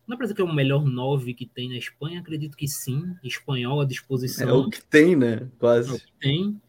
[0.09, 2.21] não parece que é o melhor 9 que tem na Espanha?
[2.21, 3.15] Acredito que sim.
[3.23, 4.49] Espanhol à disposição.
[4.49, 5.47] É o que tem, né?
[5.59, 5.91] Quase.
[5.91, 6.61] É o que tem.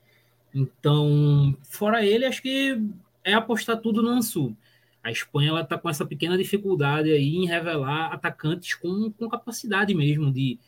[0.53, 2.79] Então, fora ele, acho que
[3.23, 4.55] é apostar tudo no Ansu.
[5.01, 9.93] A Espanha ela está com essa pequena dificuldade aí em revelar atacantes com, com capacidade
[9.95, 10.59] mesmo de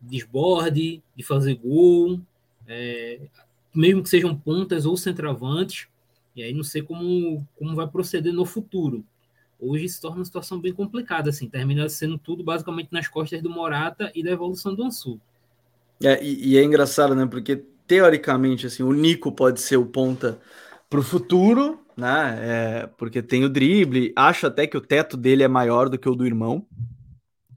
[0.00, 2.20] desborde, de fazer gol,
[2.66, 3.20] é,
[3.74, 5.86] mesmo que sejam pontas ou centroavantes.
[6.34, 9.04] E aí não sei como, como vai proceder no futuro.
[9.58, 13.50] hoje se torna uma situação bem complicada, assim, termina sendo tudo basicamente nas costas do
[13.50, 15.20] Morata e da evolução do Ansu.
[16.02, 17.26] É, e, e, é engraçado, né?
[17.26, 20.40] Porque teoricamente, assim, o Nico pode ser o ponta
[20.88, 22.38] para o futuro, né?
[22.40, 26.08] É, porque tem o drible, acho até que o teto dele é maior do que
[26.08, 26.66] o do irmão,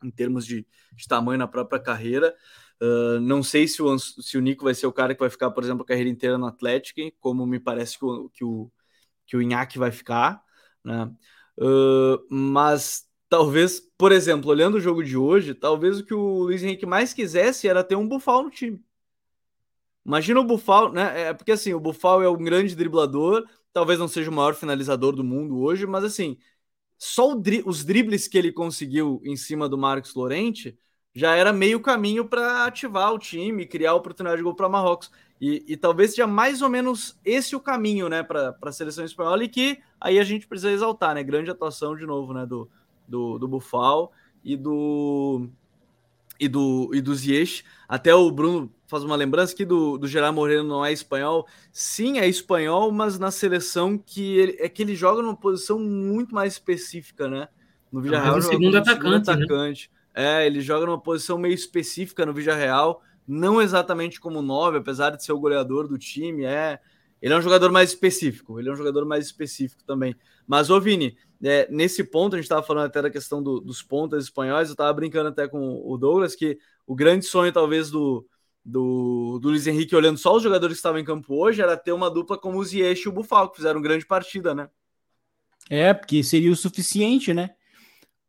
[0.04, 2.36] em termos de, de tamanho na própria carreira.
[2.82, 5.52] Uh, não sei se o, se o Nico vai ser o cara que vai ficar,
[5.52, 8.72] por exemplo, a carreira inteira no Atlético, como me parece que o, que o,
[9.26, 10.44] que o Inhaque vai ficar,
[10.84, 11.12] né?
[11.58, 16.64] Uh, mas talvez, por exemplo, olhando o jogo de hoje, talvez o que o Luiz
[16.64, 18.84] Henrique mais quisesse era ter um Bufal no time.
[20.06, 21.30] Imagina o Bufal, né?
[21.30, 25.14] É porque assim, o Bufal é um grande driblador, talvez não seja o maior finalizador
[25.16, 26.38] do mundo hoje, mas assim,
[27.04, 30.78] só dri os dribles que ele conseguiu em cima do Marcos Lorente
[31.14, 35.12] já era meio caminho para ativar o time, criar oportunidade de gol para Marrocos.
[35.40, 39.44] E, e, talvez seja mais ou menos esse o caminho, né, para a seleção espanhola,
[39.44, 41.22] e que aí a gente precisa exaltar, né?
[41.22, 42.70] Grande atuação de novo, né, do,
[43.06, 45.50] do, do Bufal e do
[46.40, 47.64] e do e do Ziyech.
[47.88, 51.48] Até o Bruno faz uma lembrança aqui do, do Gerard Moreno não é espanhol.
[51.72, 56.34] Sim, é espanhol, mas na seleção que ele é que ele joga numa posição muito
[56.34, 57.48] mais específica, né?
[57.92, 59.92] No é o segundo atacante, segundo atacante.
[60.16, 60.42] Né?
[60.42, 65.24] É, ele joga numa posição meio específica no Villarreal, não exatamente como nove, apesar de
[65.24, 66.80] ser o goleador do time, é.
[67.22, 70.14] Ele é um jogador mais específico, ele é um jogador mais específico também.
[70.46, 73.82] Mas, ô Vini, é, nesse ponto, a gente estava falando até da questão do, dos
[73.82, 78.26] pontas espanhóis, eu estava brincando até com o Douglas, que o grande sonho, talvez, do,
[78.64, 81.92] do, do Luiz Henrique, olhando só os jogadores que estavam em campo hoje, era ter
[81.92, 84.70] uma dupla como o Ziyech e o Bufal, que fizeram grande partida, né?
[85.70, 87.52] É, porque seria o suficiente, né?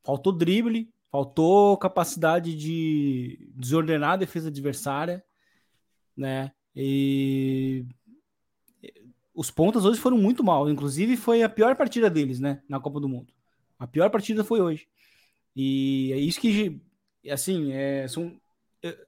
[0.03, 5.25] Faltou drible, Faltou capacidade de desordenar a defesa adversária,
[6.17, 6.51] né?
[6.75, 7.87] E
[9.35, 10.69] os pontas hoje foram muito mal.
[10.71, 12.63] Inclusive, foi a pior partida deles, né?
[12.69, 13.33] Na Copa do Mundo.
[13.79, 14.87] A pior partida foi hoje.
[15.57, 16.81] E é isso que,
[17.31, 18.35] assim, é, são,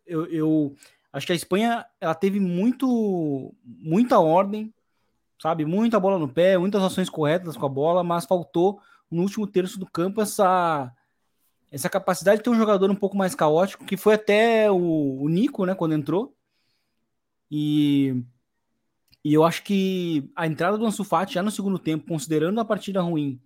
[0.06, 0.76] eu, eu
[1.12, 4.72] acho que a Espanha ela teve muito, muita ordem,
[5.40, 5.64] sabe?
[5.64, 9.78] Muita bola no pé, muitas ações corretas com a bola, mas faltou no último terço
[9.78, 10.92] do campo essa
[11.70, 15.28] essa capacidade de ter um jogador um pouco mais caótico, que foi até o, o
[15.28, 16.34] Nico, né, quando entrou.
[17.50, 18.22] E,
[19.26, 22.64] e eu acho que a entrada do Ansu Fati já no segundo tempo, considerando a
[22.64, 23.40] partida ruim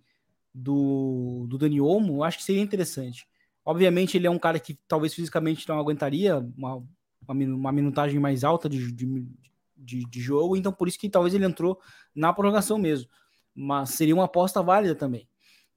[0.53, 3.27] do, do Dani Olmo, acho que seria interessante.
[3.65, 6.83] Obviamente, ele é um cara que talvez fisicamente não aguentaria uma,
[7.27, 9.25] uma minutagem mais alta de, de,
[9.75, 11.79] de, de jogo, então por isso que talvez ele entrou
[12.13, 13.09] na prorrogação mesmo.
[13.55, 15.27] Mas seria uma aposta válida também.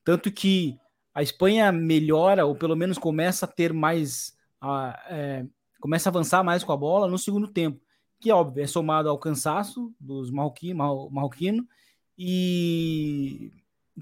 [0.05, 0.79] Tanto que
[1.15, 4.37] a Espanha melhora, ou pelo menos começa a ter mais.
[4.61, 5.47] A, é,
[5.81, 7.81] começa a avançar mais com a bola no segundo tempo,
[8.25, 11.69] que óbvio é somado ao cansaço dos marroquinos marroquino,
[12.17, 13.53] e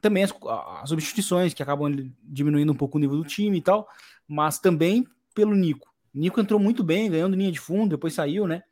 [0.01, 0.33] também as,
[0.81, 3.89] as, substituições que acabam diminuindo um pouco o nível do time e tal,
[4.29, 5.05] mas também
[5.35, 5.93] pelo Nico.
[6.15, 8.63] Nico entrou muito bem, ganhando linha de fundo, depois saiu, né?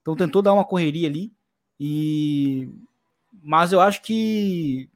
[0.00, 1.32] Então tentou dar uma correria ali.
[1.78, 2.68] E
[3.40, 4.90] mas eu acho que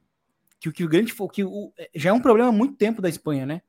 [0.59, 3.07] que o que o grande que o, já é um problema há muito tempo da
[3.07, 3.61] Espanha, né?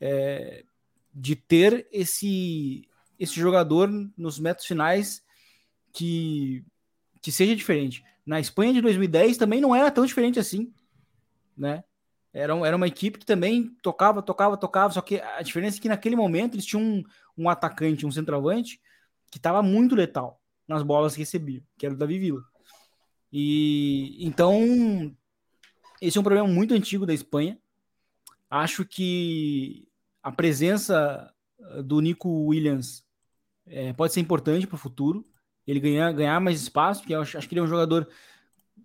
[0.00, 0.64] É,
[1.12, 2.86] de ter esse
[3.18, 5.24] esse jogador nos metros finais
[5.92, 6.64] que
[7.22, 8.02] que seja diferente.
[8.24, 10.72] Na Espanha de 2010 também não era tão diferente assim,
[11.56, 11.84] né?
[12.32, 15.88] Era, era uma equipe que também tocava, tocava, tocava, só que a diferença é que
[15.88, 17.04] naquele momento eles tinham um,
[17.36, 18.80] um atacante, um centroavante
[19.30, 22.42] que estava muito letal nas bolas que recebia, que era o Davi Villa.
[23.32, 25.14] E então
[26.00, 27.58] esse é um problema muito antigo da Espanha.
[28.48, 29.86] Acho que
[30.22, 31.32] a presença
[31.84, 33.04] do Nico Williams
[33.66, 35.24] é, pode ser importante para o futuro.
[35.70, 38.08] Ele ganhar, ganhar mais espaço, porque eu acho, acho que ele é um jogador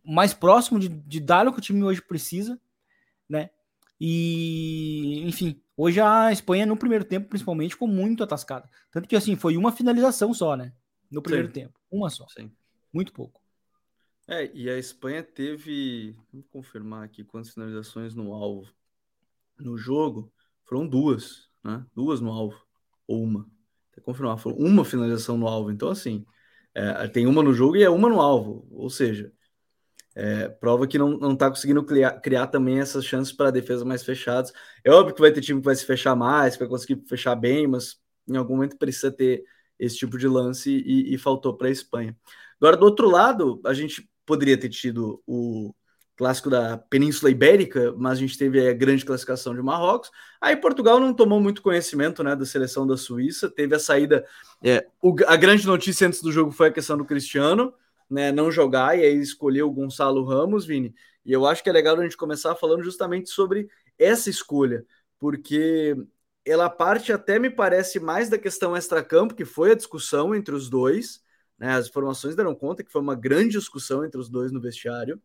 [0.04, 2.60] mais próximo de, de dar o que o time hoje precisa,
[3.28, 3.50] né?
[4.00, 8.70] E, enfim, hoje a Espanha, no primeiro tempo, principalmente, ficou muito atascada.
[8.92, 10.74] Tanto que, assim, foi uma finalização só, né?
[11.10, 11.54] No primeiro Sim.
[11.54, 11.80] tempo.
[11.90, 12.28] Uma só.
[12.28, 12.52] Sim.
[12.94, 13.42] Muito pouco.
[14.28, 18.72] É, e a Espanha teve, vamos confirmar aqui quantas finalizações no alvo.
[19.58, 20.32] No jogo,
[20.66, 21.84] foram duas, né?
[21.96, 22.60] Duas no alvo,
[23.08, 23.50] ou uma.
[23.92, 25.72] Até confirmar, foram uma finalização no alvo.
[25.72, 26.26] Então, assim,
[26.76, 28.68] é, tem uma no jogo e é uma no alvo.
[28.72, 29.32] Ou seja,
[30.16, 34.04] é, prova que não, não tá conseguindo criar, criar também essas chances para defesas mais
[34.04, 34.52] fechadas.
[34.84, 37.36] É óbvio que vai ter time que vai se fechar mais, que vai conseguir fechar
[37.36, 39.44] bem, mas em algum momento precisa ter
[39.80, 42.16] esse tipo de lance e, e faltou para a Espanha.
[42.60, 45.74] Agora, do outro lado, a gente poderia ter tido o
[46.16, 50.12] clássico da Península Ibérica, mas a gente teve a grande classificação de Marrocos.
[50.40, 54.26] Aí Portugal não tomou muito conhecimento né, da seleção da Suíça, teve a saída.
[54.64, 57.74] É, o, a grande notícia antes do jogo foi a questão do Cristiano,
[58.10, 60.96] né, não jogar e aí escolheu o Gonçalo Ramos, Vini.
[61.26, 63.68] E eu acho que é legal a gente começar falando justamente sobre
[64.00, 64.86] essa escolha,
[65.20, 65.96] porque
[66.46, 70.70] ela parte até me parece mais da questão extracampo, que foi a discussão entre os
[70.70, 71.22] dois,
[71.58, 71.74] né?
[71.74, 75.20] As informações deram conta que foi uma grande discussão entre os dois no vestiário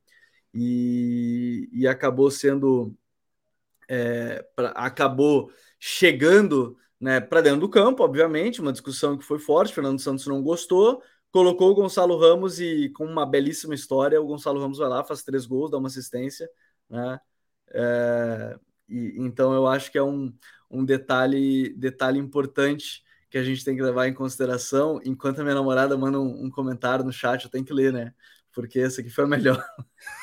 [0.52, 2.96] e, e acabou sendo
[3.88, 9.74] é, pra, acabou chegando né, para dentro do campo, obviamente, uma discussão que foi forte,
[9.74, 14.60] Fernando Santos não gostou, colocou o Gonçalo Ramos e com uma belíssima história, o Gonçalo
[14.60, 16.48] Ramos vai lá, faz três gols, dá uma assistência,
[16.88, 17.18] né?
[17.72, 18.58] É,
[18.88, 20.32] e, então eu acho que é um,
[20.70, 25.00] um detalhe, detalhe importante que a gente tem que levar em consideração.
[25.04, 28.12] Enquanto a minha namorada manda um, um comentário no chat, eu tenho que ler, né?
[28.52, 29.64] Porque essa aqui foi a melhor.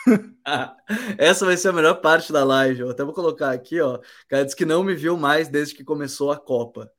[1.17, 2.81] essa vai ser a melhor parte da live.
[2.81, 3.95] Eu até vou colocar aqui, ó.
[3.95, 6.91] O cara disse que não me viu mais desde que começou a Copa.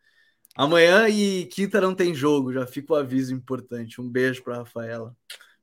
[0.56, 4.00] Amanhã e quinta não tem jogo, já fica o aviso importante.
[4.00, 5.14] Um beijo para Rafaela.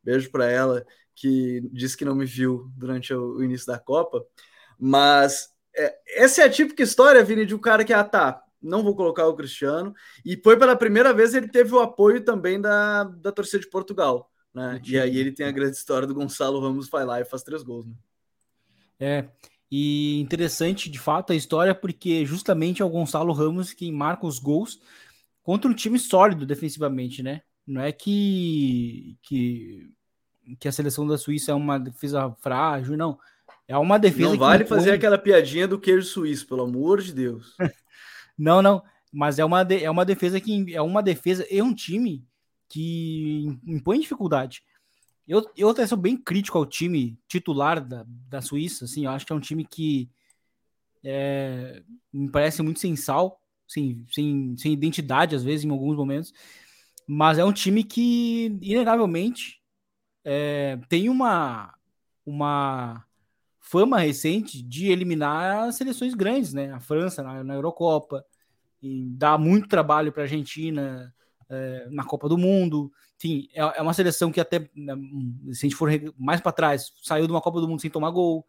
[0.04, 4.26] Beijo para ela que disse que não me viu durante o, início da Copa.
[4.80, 8.84] Mas é, essa é a típica história, Vini, de um cara que, ah, tá, não
[8.84, 9.94] vou colocar o Cristiano.
[10.26, 14.30] E foi pela primeira vez ele teve o apoio também da, da torcida de Portugal.
[14.56, 14.82] Né?
[14.86, 17.62] E aí ele tem a grande história do Gonçalo Ramos vai lá e faz três
[17.62, 17.86] gols.
[17.86, 17.94] Né?
[18.98, 19.26] É,
[19.70, 24.40] e interessante de fato a história, porque justamente é o Gonçalo Ramos quem marca os
[24.40, 24.80] gols
[25.44, 27.42] contra um time sólido defensivamente, né?
[27.68, 29.92] Não é que, que,
[30.58, 33.20] que a seleção da Suíça é uma defesa frágil, não.
[33.68, 34.30] É uma defesa.
[34.30, 37.56] Não vale fazer aquela piadinha do queijo suíço, pelo amor de Deus.
[38.38, 38.82] não, não.
[39.12, 42.24] Mas é uma, de, é uma defesa que é uma defesa e um time
[42.70, 44.64] que impõe dificuldade.
[45.28, 48.86] Eu, eu até sou bem crítico ao time titular da, da Suíça.
[48.86, 50.10] Assim, eu acho que é um time que
[51.04, 51.82] é,
[52.14, 56.34] me parece muito sem sal, sem, sem, sem identidade, às vezes, em alguns momentos.
[57.08, 59.62] Mas é um time que, inegavelmente,
[60.24, 61.74] é, tem uma,
[62.26, 63.06] uma
[63.60, 66.72] fama recente de eliminar seleções grandes, né?
[66.72, 68.24] A França na, na Eurocopa,
[68.82, 71.14] e dá muito trabalho para a Argentina
[71.50, 72.92] é, na Copa do Mundo.
[73.18, 74.96] Enfim, é, é, uma seleção que até, né,
[75.54, 78.12] se a gente for mais para trás, saiu de uma Copa do Mundo sem tomar
[78.12, 78.46] gol.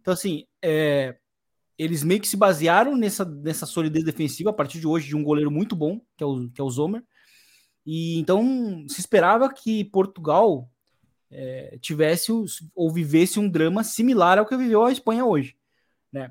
[0.00, 1.16] Então, assim, é,
[1.78, 5.24] eles meio que se basearam nessa, nessa solidez defensiva a partir de hoje de um
[5.24, 7.02] goleiro muito bom, que é o, que é o Zomer.
[7.86, 10.70] E então se esperava que Portugal
[11.30, 12.30] é, tivesse
[12.74, 15.56] ou vivesse um drama similar ao que viveu a Espanha hoje,
[16.12, 16.30] né?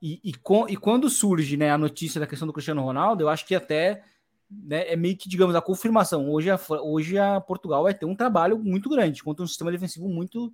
[0.00, 0.32] E, e,
[0.68, 4.02] e quando surge né, a notícia da questão do Cristiano Ronaldo, eu acho que até
[4.50, 6.30] né, é meio que, digamos, a confirmação.
[6.30, 10.08] Hoje a, hoje a Portugal vai ter um trabalho muito grande contra um sistema defensivo
[10.08, 10.52] muito,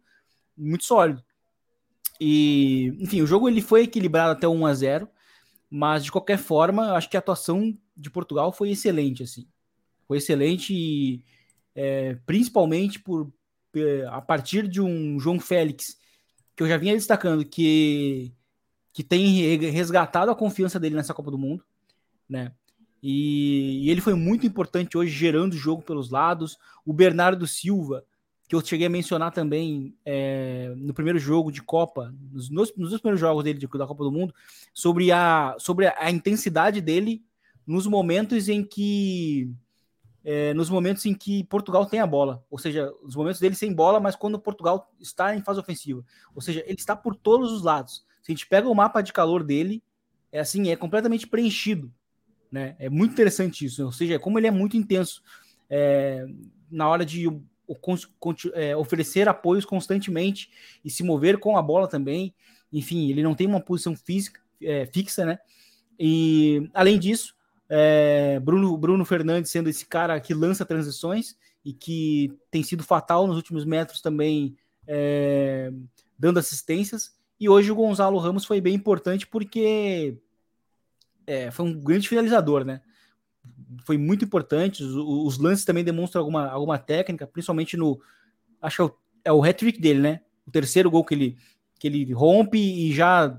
[0.57, 1.23] muito sólido.
[2.21, 5.09] E, enfim, o jogo ele foi equilibrado até 1 a 0
[5.71, 9.49] mas de qualquer forma, acho que a atuação de Portugal foi excelente, assim.
[10.07, 11.25] Foi excelente e,
[11.75, 13.33] é, principalmente por,
[14.09, 15.99] a partir de um João Félix,
[16.55, 18.33] que eu já vinha destacando, que,
[18.93, 21.65] que tem resgatado a confiança dele nessa Copa do Mundo,
[22.29, 22.53] né?
[23.07, 26.57] E, e ele foi muito importante hoje, gerando o jogo pelos lados.
[26.87, 28.03] O Bernardo Silva,
[28.49, 32.89] que eu cheguei a mencionar também é, no primeiro jogo de Copa, nos, nos, nos
[32.89, 34.35] dois primeiros jogos dele de, da Copa do Mundo,
[34.73, 37.23] sobre a, sobre a, intensidade dele
[37.67, 39.51] nos momentos em que
[40.25, 43.71] é, nos momentos em que Portugal tem a bola, ou seja, os momentos dele sem
[43.75, 46.03] bola, mas quando Portugal está em fase ofensiva,
[46.35, 48.03] ou seja, ele está por todos os lados.
[48.23, 49.83] Se a gente pega o mapa de calor dele,
[50.33, 51.93] é assim, é completamente preenchido,
[52.51, 52.77] né?
[52.79, 55.23] É muito interessante isso, ou seja, como ele é muito intenso
[55.69, 56.27] é,
[56.71, 57.27] na hora de
[58.55, 60.51] é, oferecer apoios constantemente
[60.85, 62.35] e se mover com a bola também.
[62.73, 65.39] Enfim, ele não tem uma posição física é, fixa, né?
[65.99, 67.35] E além disso,
[67.69, 73.27] é, Bruno, Bruno Fernandes sendo esse cara que lança transições e que tem sido fatal
[73.27, 75.73] nos últimos metros também, é,
[76.19, 77.15] dando assistências.
[77.41, 80.19] E hoje o Gonzalo Ramos foi bem importante porque
[81.27, 82.81] é, foi um grande finalizador, né?
[83.85, 84.83] Foi muito importante.
[84.83, 88.01] Os, os, lances também demonstram alguma, alguma técnica, principalmente no.
[88.61, 90.21] Acho que é o, é o hat-trick dele, né?
[90.47, 91.37] O terceiro gol que ele,
[91.79, 93.39] que ele rompe e já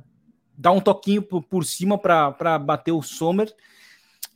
[0.57, 3.53] dá um toquinho por, por cima para bater o Sommer.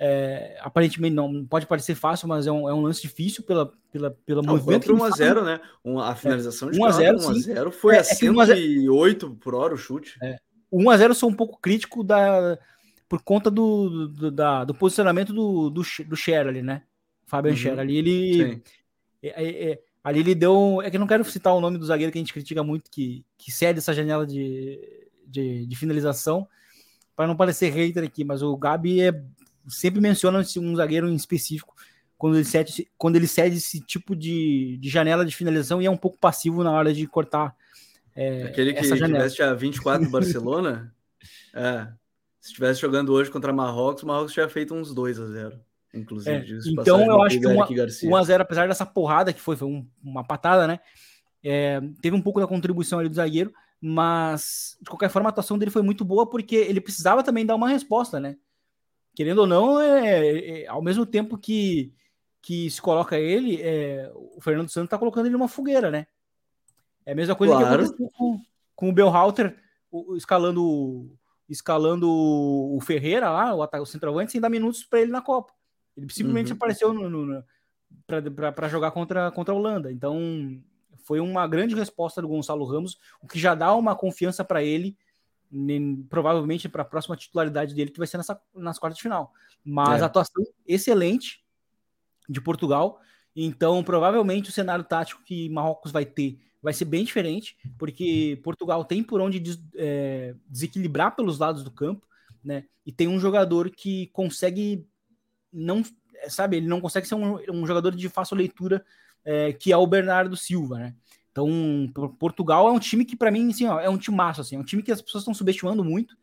[0.01, 4.11] É, aparentemente não pode parecer fácil, mas é um, é um lance difícil pela, pela,
[4.25, 4.93] pela não, movimento.
[4.93, 5.59] 1 a 0 né?
[5.83, 9.25] Um, a finalização é, de 1 a 0, 1 a 0 foi é, a 108
[9.25, 10.17] é por hora o chute.
[10.21, 10.37] É,
[10.71, 12.57] 1 a 0 eu sou um pouco crítico da,
[13.09, 16.83] por conta do, do, da, do posicionamento do, do, do Cher ali, né?
[17.25, 17.57] Fabian uhum.
[17.57, 18.61] Cher ali, ele.
[19.21, 20.81] É, é, é, ali ele deu.
[20.81, 22.89] É que eu não quero citar o nome do zagueiro que a gente critica muito,
[22.89, 24.79] que, que cede essa janela de,
[25.25, 26.47] de, de finalização,
[27.15, 29.23] para não parecer hater aqui, mas o Gabi é
[29.67, 31.75] sempre menciona um zagueiro em específico,
[32.17, 35.91] quando ele cede, quando ele cede esse tipo de, de janela de finalização e é
[35.91, 37.55] um pouco passivo na hora de cortar
[38.15, 40.93] é, Aquele que tivesse a 24 do Barcelona,
[41.53, 41.87] é,
[42.39, 45.59] se estivesse jogando hoje contra Marrocos, o Marrocos tinha feito uns 2 a 0
[45.93, 46.35] inclusive.
[46.35, 47.47] É, então eu acho que
[48.07, 50.79] 1 a 0 apesar dessa porrada que foi, foi um, uma patada, né?
[51.43, 55.57] É, teve um pouco da contribuição ali do zagueiro, mas de qualquer forma a atuação
[55.57, 58.37] dele foi muito boa porque ele precisava também dar uma resposta, né?
[59.15, 61.91] Querendo ou não, é, é, é ao mesmo tempo que,
[62.41, 66.07] que se coloca ele, é, o Fernando Santos tá colocando ele numa fogueira, né?
[67.05, 67.67] É a mesma coisa claro.
[67.67, 68.41] que aconteceu com,
[68.75, 69.57] com o Belhalter
[70.15, 71.17] escalando
[71.49, 75.53] escalando o Ferreira lá, o, o centroavante, sem dar minutos para ele na Copa.
[75.97, 76.55] Ele simplesmente uhum.
[76.55, 77.43] apareceu no, no
[78.05, 79.91] para jogar contra, contra a Holanda.
[79.91, 80.61] Então,
[81.03, 84.97] foi uma grande resposta do Gonçalo Ramos, o que já dá uma confiança para ele,
[86.07, 89.33] provavelmente para a próxima titularidade dele, que vai ser nessa, nas quartas de final.
[89.63, 90.05] Mas é.
[90.05, 91.43] atuação excelente
[92.27, 92.99] de Portugal.
[93.35, 98.83] Então, provavelmente o cenário tático que Marrocos vai ter vai ser bem diferente, porque Portugal
[98.83, 102.05] tem por onde des, é, desequilibrar pelos lados do campo,
[102.43, 102.65] né?
[102.85, 104.85] E tem um jogador que consegue
[105.51, 105.83] não,
[106.27, 108.85] sabe, ele não consegue ser um, um jogador de fácil leitura
[109.25, 110.95] é, que é o Bernardo Silva, né?
[111.31, 111.47] Então,
[112.17, 114.59] Portugal é um time que, para mim, assim, ó, é um time massa, assim, é
[114.59, 116.17] um time que as pessoas estão subestimando muito,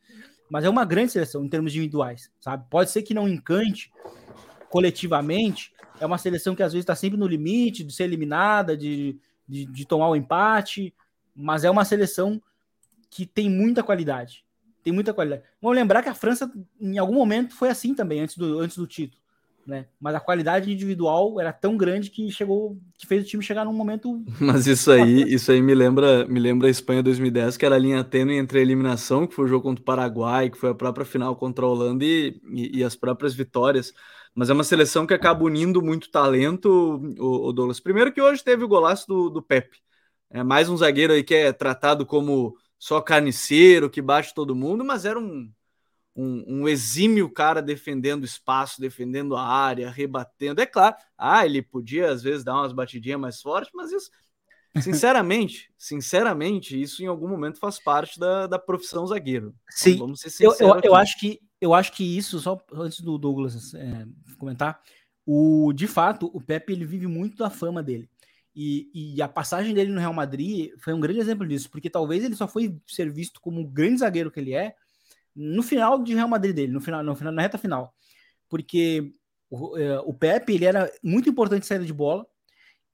[0.51, 2.66] mas é uma grande seleção em termos individuais, sabe?
[2.68, 3.91] Pode ser que não encante
[4.68, 9.18] coletivamente, é uma seleção que às vezes está sempre no limite de ser eliminada, de,
[9.49, 10.94] de, de, tomar o empate,
[11.34, 12.40] mas é uma seleção
[13.11, 14.44] que tem muita qualidade.
[14.82, 15.42] Tem muita qualidade.
[15.61, 18.86] Vamos lembrar que a França, em algum momento, foi assim também, antes do, antes do
[18.86, 19.26] título
[19.66, 19.86] né?
[20.00, 23.72] Mas a qualidade individual era tão grande que chegou, que fez o time chegar num
[23.72, 24.22] momento.
[24.40, 27.78] Mas isso aí, isso aí me lembra, me lembra a Espanha 2010, que era a
[27.78, 30.74] linha tênue entre a eliminação, que foi o jogo contra o Paraguai, que foi a
[30.74, 33.92] própria final contra a Holanda e, e, e as próprias vitórias.
[34.34, 36.68] Mas é uma seleção que acaba unindo muito talento,
[37.18, 37.80] o, o Douglas.
[37.80, 39.78] Primeiro que hoje teve o golaço do, do Pepe.
[40.30, 44.84] É mais um zagueiro aí que é tratado como só carniceiro, que bate todo mundo,
[44.84, 45.50] mas era um,
[46.16, 50.60] um, um, exímio cara defendendo espaço, defendendo a área, rebatendo.
[50.60, 54.10] É claro, ah, ele podia às vezes dar umas batidinhas mais fortes, mas isso,
[54.80, 59.54] sinceramente, sinceramente, isso em algum momento faz parte da, da profissão zagueiro.
[59.68, 60.58] Sim, então, vamos ser sinceros.
[60.60, 64.06] Eu, eu, eu, acho que eu acho que isso, só antes do Douglas é,
[64.38, 64.80] comentar,
[65.26, 68.08] o de fato o Pepe ele vive muito da fama dele.
[68.58, 72.24] E, e, a passagem dele no Real Madrid foi um grande exemplo disso, porque talvez
[72.24, 74.74] ele só foi ser visto como o grande zagueiro que ele é
[75.37, 77.95] no final de Real Madrid dele, no final, no final na reta final.
[78.49, 79.12] Porque
[79.51, 82.26] o, é, o Pepe ele era muito importante em saída de bola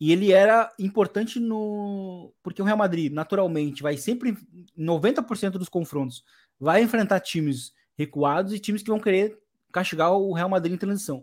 [0.00, 4.36] e ele era importante no porque o Real Madrid naturalmente vai sempre
[4.76, 6.24] 90% dos confrontos
[6.58, 9.38] vai enfrentar times recuados e times que vão querer
[9.72, 11.22] castigar o Real Madrid em transição.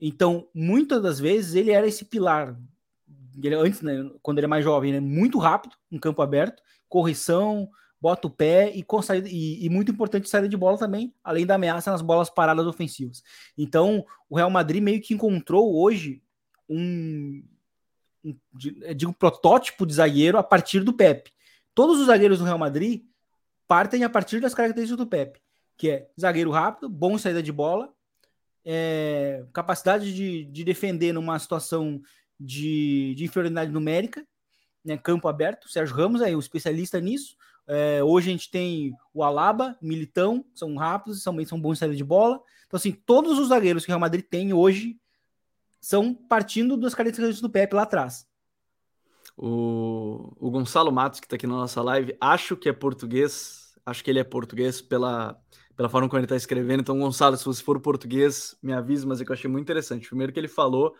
[0.00, 2.56] Então, muitas das vezes ele era esse pilar
[3.42, 7.68] ele, antes, né, quando ele é mais jovem, né, muito rápido, em campo aberto, correção,
[8.04, 8.84] bota o pé e,
[9.30, 13.22] e, e, muito importante saída de bola também, além da ameaça nas bolas paradas ofensivas.
[13.56, 16.22] Então, o Real Madrid meio que encontrou hoje
[16.68, 17.42] um,
[18.22, 18.36] um
[18.94, 21.32] digo, protótipo de zagueiro a partir do Pepe.
[21.74, 23.06] Todos os zagueiros do Real Madrid
[23.66, 25.40] partem a partir das características do Pepe,
[25.74, 27.90] que é zagueiro rápido, bom saída de bola,
[28.66, 32.02] é, capacidade de, de defender numa situação
[32.38, 34.26] de, de inferioridade numérica,
[34.84, 35.70] né, campo aberto.
[35.70, 37.34] Sérgio Ramos é o especialista nisso.
[37.66, 41.96] É, hoje a gente tem o Alaba, Militão, são rápidos, também são bons em saída
[41.96, 42.40] de bola.
[42.66, 44.98] Então, assim, todos os zagueiros que o Real Madrid tem hoje
[45.80, 48.26] são partindo das características do Pepe lá atrás.
[49.36, 54.02] O, o Gonçalo Matos, que está aqui na nossa live, acho que é português, acho
[54.04, 55.38] que ele é português pela,
[55.76, 56.80] pela forma como ele está escrevendo.
[56.80, 60.08] Então, Gonçalo, se você for português, me avise, mas é que eu achei muito interessante.
[60.08, 60.94] Primeiro que ele falou,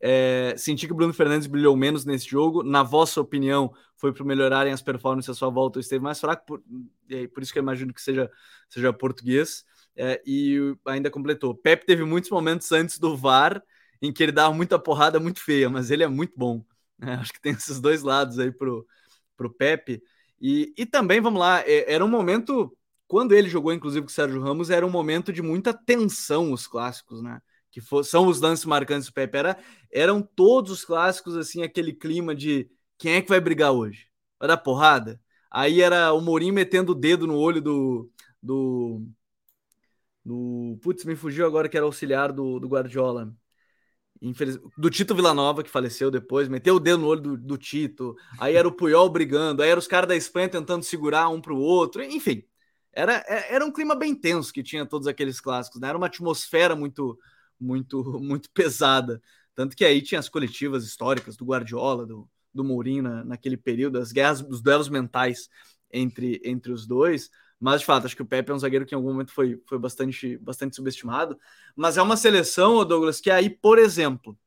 [0.00, 2.62] é, senti que o Bruno Fernandes brilhou menos nesse jogo.
[2.62, 6.44] Na vossa opinião, foi para melhorarem as performances à sua volta ou esteve mais fraco?
[6.46, 6.62] Por,
[7.10, 8.30] é, por isso que eu imagino que seja,
[8.68, 9.64] seja português.
[9.96, 11.54] É, e ainda completou.
[11.54, 13.62] Pepe teve muitos momentos antes do VAR
[14.00, 16.64] em que ele dava muita porrada muito feia, mas ele é muito bom.
[16.98, 17.14] Né?
[17.20, 18.86] Acho que tem esses dois lados aí pro,
[19.36, 20.02] pro Pepe.
[20.40, 22.76] E, e também, vamos lá, é, era um momento
[23.08, 26.66] quando ele jogou, inclusive, com o Sérgio Ramos, era um momento de muita tensão, os
[26.66, 27.40] clássicos, né?
[27.70, 29.38] Que for, são os lances marcantes do Pepe.
[29.38, 29.58] Era,
[29.90, 34.08] eram todos os clássicos, assim, aquele clima de quem é que vai brigar hoje?
[34.38, 35.20] Vai dar porrada?
[35.50, 38.10] Aí era o Mourinho metendo o dedo no olho do.
[38.42, 39.02] do,
[40.22, 43.32] do putz, me fugiu agora que era auxiliar do, do Guardiola.
[44.20, 44.58] Infeliz...
[44.76, 48.16] Do Tito Villanova, que faleceu depois, meteu o dedo no olho do, do Tito.
[48.38, 51.54] Aí era o Puyol brigando, aí eram os caras da Espanha tentando segurar um para
[51.54, 52.02] o outro.
[52.02, 52.42] Enfim,
[52.92, 55.88] era, é, era um clima bem tenso que tinha todos aqueles clássicos, né?
[55.88, 57.18] Era uma atmosfera muito,
[57.58, 59.20] muito, muito pesada.
[59.54, 63.98] Tanto que aí tinha as coletivas históricas do Guardiola, do, do Mourinho na, naquele período,
[63.98, 65.48] as guerras, os duelos mentais
[65.92, 67.30] entre, entre os dois.
[67.60, 69.60] Mas, de fato, acho que o Pepe é um zagueiro que em algum momento foi,
[69.66, 71.38] foi bastante, bastante subestimado.
[71.74, 74.38] Mas é uma seleção, Douglas, que aí, por exemplo,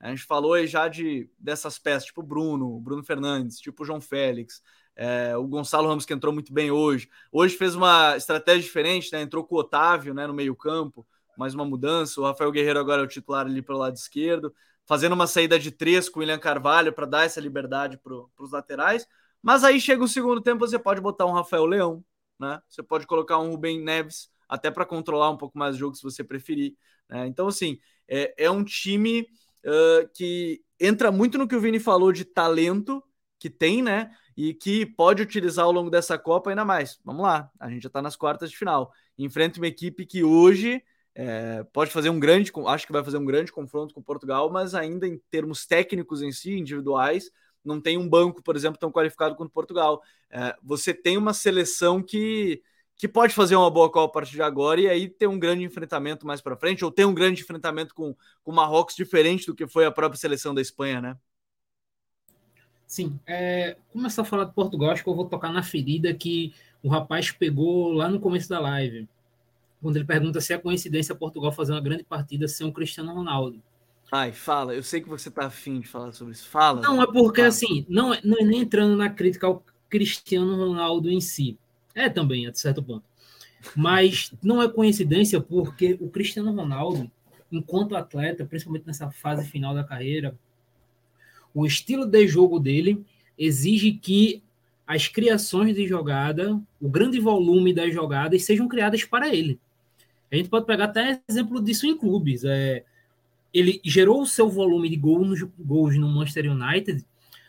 [0.00, 4.62] a gente falou aí já de, dessas peças, tipo Bruno, Bruno Fernandes, tipo João Félix,
[4.96, 7.08] é, o Gonçalo Ramos, que entrou muito bem hoje.
[7.32, 9.20] Hoje fez uma estratégia diferente, né?
[9.20, 12.20] Entrou com o Otávio né, no meio-campo, mais uma mudança.
[12.20, 14.54] O Rafael Guerreiro agora é o titular ali pelo lado esquerdo,
[14.86, 18.52] fazendo uma saída de três com o William Carvalho para dar essa liberdade para os
[18.52, 19.06] laterais.
[19.42, 22.04] Mas aí chega o segundo tempo, você pode botar um Rafael Leão,
[22.38, 22.62] né?
[22.68, 26.02] Você pode colocar um Rubem Neves, até para controlar um pouco mais o jogo, se
[26.02, 26.74] você preferir.
[27.08, 27.26] Né?
[27.26, 27.78] Então, assim,
[28.08, 29.26] é, é um time
[29.64, 33.02] uh, que entra muito no que o Vini falou de talento
[33.38, 34.10] que tem, né?
[34.36, 36.98] E que pode utilizar ao longo dessa Copa ainda mais.
[37.04, 38.92] Vamos lá, a gente já está nas quartas de final.
[39.18, 40.82] Enfrenta uma equipe que hoje
[41.14, 44.74] é, pode fazer um grande, acho que vai fazer um grande confronto com Portugal, mas
[44.74, 47.30] ainda em termos técnicos em si, individuais,
[47.64, 50.02] não tem um banco, por exemplo, tão qualificado quanto Portugal.
[50.30, 52.60] É, você tem uma seleção que,
[52.96, 55.64] que pode fazer uma boa Copa a partir de agora e aí ter um grande
[55.64, 58.14] enfrentamento mais para frente, ou ter um grande enfrentamento com
[58.44, 61.16] o Marrocos diferente do que foi a própria seleção da Espanha, né?
[62.86, 66.54] Sim, é, começar a falar de Portugal, acho que eu vou tocar na ferida que
[66.82, 69.08] o rapaz pegou lá no começo da live,
[69.80, 73.62] quando ele pergunta se é coincidência Portugal fazer uma grande partida sem o Cristiano Ronaldo.
[74.12, 74.74] Ai, fala.
[74.74, 76.48] Eu sei que você tá afim de falar sobre isso.
[76.48, 76.80] Fala.
[76.80, 77.48] Não, é porque, fala.
[77.48, 81.58] assim, não é, não é nem entrando na crítica ao Cristiano Ronaldo em si.
[81.94, 83.04] É também, a certo ponto.
[83.74, 87.10] Mas não é coincidência porque o Cristiano Ronaldo,
[87.50, 90.38] enquanto atleta, principalmente nessa fase final da carreira,
[91.54, 93.04] o estilo de jogo dele
[93.38, 94.42] exige que
[94.86, 99.58] as criações de jogada, o grande volume das jogadas sejam criadas para ele.
[100.30, 102.44] A gente pode pegar até exemplo disso em clubes.
[102.44, 102.84] É,
[103.52, 107.04] ele gerou o seu volume de gols, gols no Manchester United,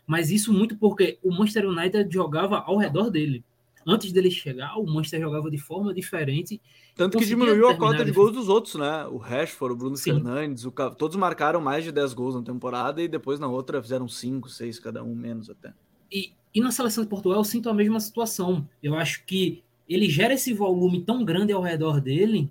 [0.05, 3.43] mas isso muito porque o Manchester United jogava ao redor dele.
[3.85, 6.59] Antes dele chegar, o Manchester jogava de forma diferente.
[6.95, 9.05] Tanto que diminuiu a cota de gols dos outros, né?
[9.05, 10.13] O Rashford, o Bruno Sim.
[10.13, 10.71] Fernandes, o...
[10.71, 14.79] todos marcaram mais de 10 gols na temporada e depois na outra fizeram 5, 6
[14.79, 15.71] cada um, menos até.
[16.11, 18.67] E, e na seleção de Portugal eu sinto a mesma situação.
[18.81, 22.49] Eu acho que ele gera esse volume tão grande ao redor dele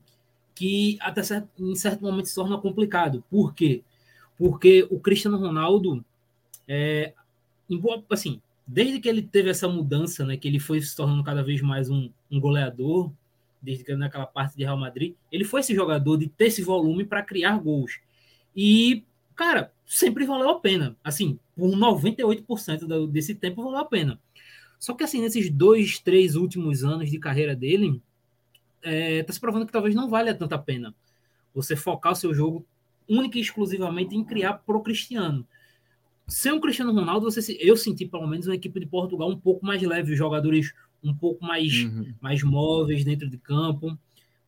[0.55, 3.24] que até certo, em certo momento se torna complicado.
[3.28, 3.82] Por quê?
[4.39, 6.05] Porque o Cristiano Ronaldo,
[6.68, 7.12] é,
[8.09, 11.61] assim, desde que ele teve essa mudança, né, que ele foi se tornando cada vez
[11.61, 13.12] mais um, um goleador,
[13.61, 17.05] desde que naquela parte de Real Madrid, ele foi esse jogador de ter esse volume
[17.05, 18.01] para criar gols.
[18.55, 19.05] E,
[19.35, 20.97] cara, sempre valeu a pena.
[21.03, 24.21] Assim, por 98% desse tempo valeu a pena.
[24.79, 28.03] Só que, assim, nesses dois, três últimos anos de carreira dele,
[28.83, 30.95] é, tá se provando que talvez não valha tanta pena
[31.55, 32.67] você focar o seu jogo
[33.09, 35.47] única e exclusivamente em criar pro Cristiano.
[36.27, 39.64] Sem o Cristiano Ronaldo, você, eu senti pelo menos uma equipe de Portugal um pouco
[39.64, 40.72] mais leve, jogadores
[41.03, 42.14] um pouco mais, uhum.
[42.20, 43.99] mais móveis dentro de campo,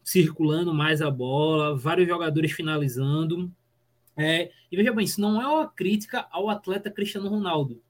[0.02, 3.52] circulando mais a bola, vários jogadores finalizando.
[4.16, 7.82] É, e veja bem, isso não é uma crítica ao atleta Cristiano Ronaldo.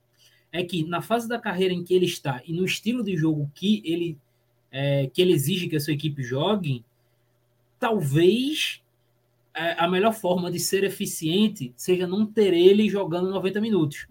[0.51, 3.51] É que na fase da carreira em que ele está e no estilo de jogo
[3.55, 4.18] que ele
[4.70, 6.84] é, que ele exige que a sua equipe jogue,
[7.78, 8.82] talvez
[9.57, 14.07] a melhor forma de ser eficiente seja não ter ele jogando 90 minutos.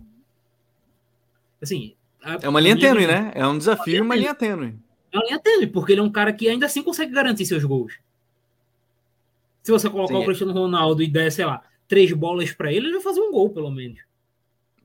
[1.61, 1.95] Assim,
[2.41, 3.31] é uma linha tênue, né?
[3.35, 4.75] É um desafio, uma linha tênue.
[5.11, 7.63] É uma linha tênue, porque ele é um cara que ainda assim consegue garantir seus
[7.63, 7.99] gols.
[9.61, 10.25] Se você colocar Sim, o é.
[10.25, 13.49] Cristiano Ronaldo e der, sei lá, três bolas para ele, ele vai fazer um gol,
[13.49, 13.99] pelo menos.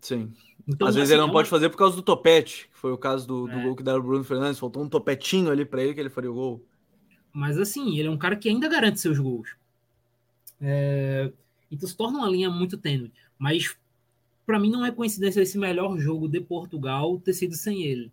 [0.01, 0.33] Sim.
[0.69, 2.93] Então, Às vezes assim, ele não é pode fazer por causa do topete, que foi
[2.93, 3.63] o caso do, do é.
[3.63, 4.59] gol que deram o Bruno Fernandes.
[4.59, 6.65] Faltou um topetinho ali para ele que ele faria o gol.
[7.33, 9.57] Mas assim, ele é um cara que ainda garante seus gols.
[10.61, 11.31] É...
[11.71, 13.13] Então se torna uma linha muito tênue.
[13.39, 13.77] Mas
[14.45, 18.11] para mim não é coincidência esse melhor jogo de Portugal ter sido sem ele.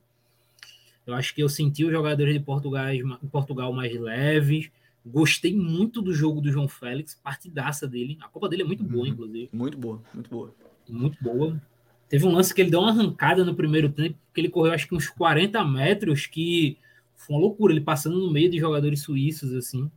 [1.05, 2.85] Eu acho que eu senti os jogadores de Portugal,
[3.31, 4.69] Portugal mais leves.
[5.05, 8.17] Gostei muito do jogo do João Félix, partidaça dele.
[8.21, 9.11] A Copa dele é muito boa, uhum.
[9.11, 9.49] inclusive.
[9.53, 10.53] Muito boa, muito boa.
[10.87, 11.61] Muito boa.
[12.09, 14.87] Teve um lance que ele deu uma arrancada no primeiro tempo, que ele correu acho
[14.87, 16.77] que uns 40 metros, que
[17.15, 19.89] foi uma loucura, ele passando no meio de jogadores suíços, assim.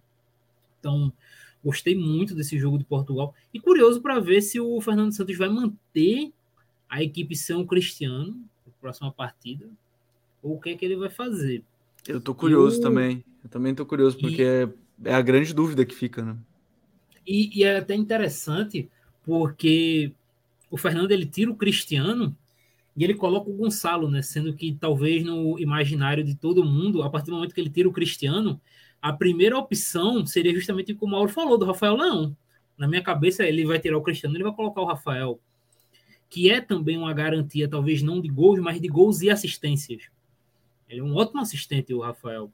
[0.79, 1.13] Então,
[1.65, 3.35] gostei muito desse jogo de Portugal.
[3.53, 6.33] E curioso para ver se o Fernando Santos vai manter
[6.89, 8.33] a equipe São Cristiano
[8.67, 9.67] na próxima partida,
[10.43, 11.63] ou o que é que ele vai fazer.
[12.09, 12.83] Eu tô curioso Eu...
[12.83, 13.25] também.
[13.43, 15.09] Eu também tô curioso, porque e...
[15.09, 16.37] é a grande dúvida que fica, né?
[17.27, 18.91] E, e é até interessante,
[19.25, 20.13] porque
[20.71, 22.37] o Fernando ele tira o Cristiano
[22.97, 24.23] e ele coloca o Gonçalo, né?
[24.23, 27.89] Sendo que talvez no imaginário de todo mundo, a partir do momento que ele tira
[27.89, 28.61] o Cristiano,
[29.01, 32.37] a primeira opção seria justamente como o Mauro falou, do Rafael Leão.
[32.77, 35.39] na minha cabeça, ele vai tirar o Cristiano, ele vai colocar o Rafael,
[36.29, 40.05] que é também uma garantia, talvez não de gols, mas de gols e assistências.
[40.89, 42.51] Ele é um ótimo assistente, o Rafael.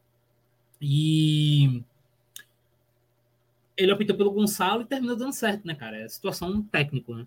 [0.80, 1.82] E
[3.76, 5.96] ele optou pelo Gonçalo e terminou dando certo, né, cara?
[5.98, 7.26] É situação técnico, né?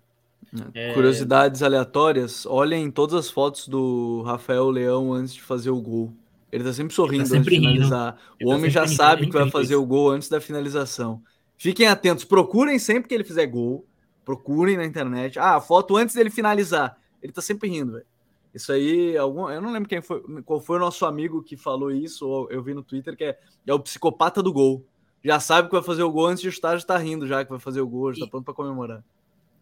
[0.74, 0.92] É...
[0.94, 6.12] Curiosidades aleatórias, olhem todas as fotos do Rafael Leão antes de fazer o gol.
[6.52, 8.18] Ele tá sempre sorrindo tá sempre antes de finalizar.
[8.42, 11.22] o tá homem já sabe que vai fazer o gol antes da finalização.
[11.56, 13.86] Fiquem atentos, procurem sempre que ele fizer gol.
[14.24, 15.38] Procurem na internet.
[15.38, 16.96] Ah, a foto antes dele finalizar.
[17.22, 18.06] Ele tá sempre rindo, velho.
[18.52, 21.90] Isso aí, algum, eu não lembro quem foi, qual foi o nosso amigo que falou
[21.92, 24.84] isso, ou eu vi no Twitter, que é, é o psicopata do gol.
[25.22, 27.50] Já sabe que vai fazer o gol antes de chutar, já tá rindo já que
[27.50, 29.04] vai fazer o gol, já tá pronto para comemorar.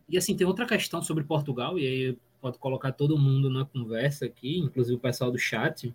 [0.08, 4.24] E assim, tem outra questão sobre Portugal, e aí pode colocar todo mundo na conversa
[4.24, 5.94] aqui, inclusive o pessoal do chat,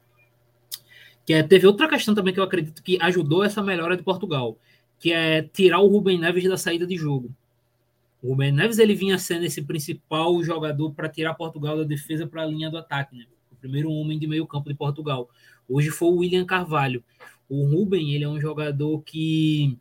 [1.25, 4.57] que é, teve outra questão também que eu acredito que ajudou essa melhora de Portugal,
[4.99, 7.29] que é tirar o Rubem Neves da saída de jogo.
[8.21, 12.43] O Rubem Neves ele vinha sendo esse principal jogador para tirar Portugal da defesa para
[12.43, 13.25] a linha do ataque, né?
[13.51, 15.29] O primeiro homem de meio campo de Portugal.
[15.67, 17.03] Hoje foi o William Carvalho.
[17.49, 19.77] O Rubem ele é um jogador que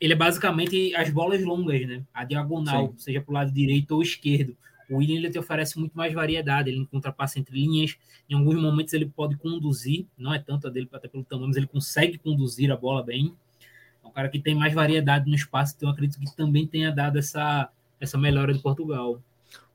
[0.00, 2.02] ele é basicamente as bolas longas, né?
[2.14, 2.94] A diagonal, Sim.
[2.98, 4.56] seja para o lado direito ou esquerdo.
[4.90, 7.96] O William ele te oferece muito mais variedade, ele encontra passe entre linhas,
[8.28, 11.56] em alguns momentos ele pode conduzir, não é tanto a dele até pelo tamanho, mas
[11.56, 13.34] ele consegue conduzir a bola bem.
[14.02, 16.90] É um cara que tem mais variedade no espaço, então eu acredito que também tenha
[16.90, 17.70] dado essa,
[18.00, 19.22] essa melhora de Portugal.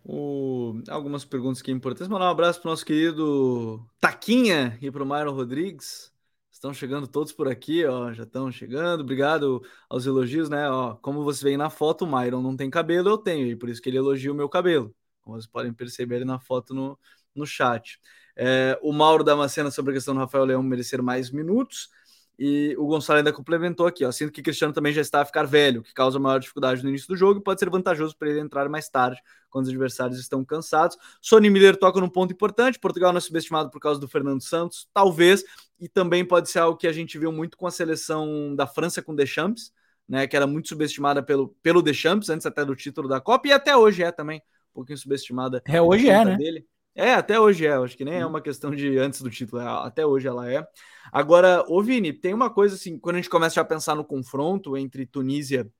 [0.05, 0.81] O...
[0.89, 2.09] Algumas perguntas que é importantes.
[2.09, 6.11] Mandar um abraço para o nosso querido Taquinha e para o Myron Rodrigues.
[6.51, 9.01] Estão chegando todos por aqui, ó, já estão chegando.
[9.01, 10.69] Obrigado aos elogios, né?
[10.69, 13.69] Ó, como você vê na foto, o Myron não tem cabelo, eu tenho, e por
[13.69, 14.93] isso que ele elogia o meu cabelo.
[15.23, 16.99] Como vocês podem perceber na foto no,
[17.33, 17.99] no chat.
[18.35, 21.89] É, o Mauro dá uma cena sobre a questão do Rafael Leão merecer mais minutos.
[22.37, 24.11] E o Gonçalo ainda complementou aqui, ó.
[24.11, 27.07] Sinto que Cristiano também já está a ficar velho, que causa maior dificuldade no início
[27.07, 29.21] do jogo e pode ser vantajoso para ele entrar mais tarde,
[29.51, 30.97] quando os adversários estão cansados.
[31.21, 32.79] Sony Miller toca num ponto importante.
[32.79, 35.43] Portugal não é subestimado por causa do Fernando Santos, talvez,
[35.79, 39.01] e também pode ser algo que a gente viu muito com a seleção da França
[39.01, 39.71] com Deschamps,
[40.09, 40.25] né?
[40.25, 43.77] Que era muito subestimada pelo, pelo Deschamps, antes até do título da Copa, e até
[43.77, 44.41] hoje é também
[44.73, 45.61] pouquinho subestimada.
[45.65, 46.35] É, hoje é, né?
[46.37, 46.67] Dele.
[46.95, 47.73] É, até hoje é.
[47.73, 50.65] Acho que nem é uma questão de antes do título, é, até hoje ela é.
[51.11, 54.77] Agora, ô Vini, tem uma coisa assim, quando a gente começa a pensar no confronto
[54.77, 55.71] entre Tunísia,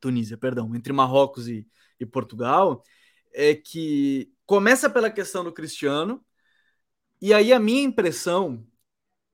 [0.00, 1.66] Tunísia, perdão, entre Marrocos e,
[1.98, 2.82] e Portugal,
[3.32, 6.24] é que começa pela questão do Cristiano,
[7.20, 8.66] e aí a minha impressão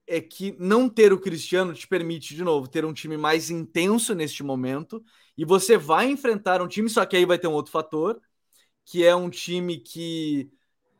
[0.07, 4.15] é que não ter o Cristiano te permite, de novo, ter um time mais intenso
[4.15, 5.03] neste momento,
[5.37, 8.21] e você vai enfrentar um time, só que aí vai ter um outro fator,
[8.85, 10.51] que é um time que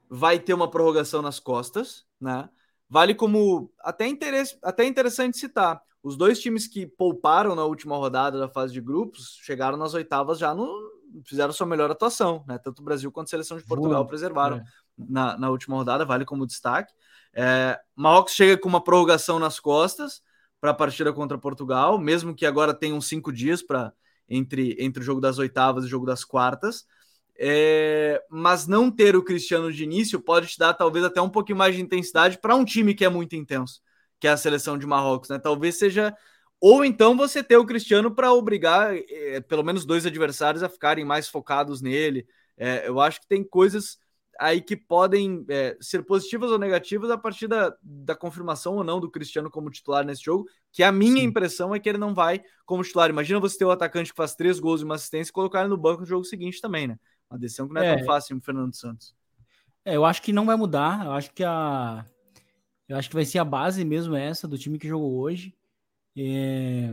[0.09, 2.49] vai ter uma prorrogação nas costas, né?
[2.89, 5.81] Vale como até, interesse, até interessante citar.
[6.03, 10.39] Os dois times que pouparam na última rodada da fase de grupos chegaram nas oitavas
[10.39, 10.69] já no.
[11.25, 12.59] fizeram sua melhor atuação, né?
[12.59, 14.65] Tanto o Brasil quanto a seleção de Portugal Boa, preservaram é.
[14.97, 16.93] na, na última rodada, vale como destaque.
[17.33, 20.21] É, Marrocos chega com uma prorrogação nas costas
[20.61, 23.93] para a partida contra Portugal, mesmo que agora tenham cinco dias para
[24.29, 26.87] entre, entre o jogo das oitavas e o jogo das quartas.
[27.43, 31.57] É, mas não ter o Cristiano de início pode te dar talvez até um pouquinho
[31.57, 33.81] mais de intensidade para um time que é muito intenso,
[34.21, 35.39] que é a seleção de Marrocos, né?
[35.39, 36.15] Talvez seja
[36.61, 41.03] ou então você ter o Cristiano para obrigar é, pelo menos dois adversários a ficarem
[41.03, 42.27] mais focados nele.
[42.59, 43.97] É, eu acho que tem coisas
[44.39, 49.01] aí que podem é, ser positivas ou negativas a partir da, da confirmação ou não
[49.01, 51.25] do Cristiano como titular nesse jogo, que a minha Sim.
[51.25, 53.09] impressão é que ele não vai como titular.
[53.09, 55.71] Imagina você ter o atacante que faz três gols e uma assistência e colocar ele
[55.71, 56.99] no banco no jogo seguinte também, né?
[57.31, 59.15] Uma decisão que não é, é tão fácil o Fernando Santos.
[59.85, 61.07] É, eu acho que não vai mudar.
[61.07, 62.05] Eu acho que a.
[62.89, 65.55] Eu acho que vai ser a base mesmo essa do time que jogou hoje.
[66.17, 66.93] É...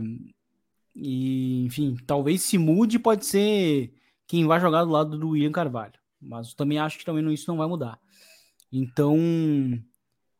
[0.94, 3.92] E, enfim, talvez se mude, pode ser
[4.26, 5.94] quem vai jogar do lado do William Carvalho.
[6.20, 7.98] Mas eu também acho que também isso não vai mudar.
[8.70, 9.18] Então,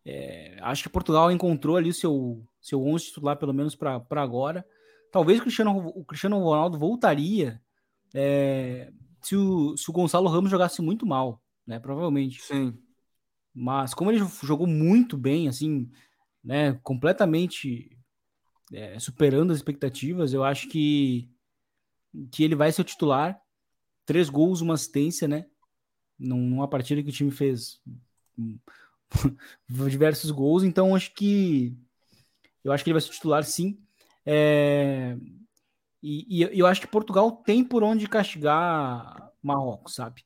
[0.05, 0.59] é...
[0.62, 4.64] acho que Portugal encontrou ali o seu, seu 11 titular, pelo menos para agora.
[5.11, 7.61] Talvez o Cristiano, o Cristiano Ronaldo voltaria
[8.14, 8.92] é,
[9.23, 11.79] se o, se o Gonçalo Ramos jogasse muito mal, né?
[11.79, 12.43] Provavelmente.
[12.43, 12.77] Sim.
[13.55, 15.91] Mas como ele jogou muito bem, assim,
[16.43, 16.75] né?
[16.83, 17.97] Completamente
[18.73, 21.29] é, superando as expectativas, eu acho que,
[22.31, 23.41] que ele vai ser o titular.
[24.07, 25.47] Três gols, uma assistência, né?
[26.19, 27.81] Numa partida que o time fez
[29.89, 31.77] diversos gols, então acho que
[32.64, 33.79] eu acho que ele vai ser titular sim.
[34.25, 35.16] É,
[36.03, 40.24] e, e, eu acho que Portugal tem por onde castigar Marrocos, sabe?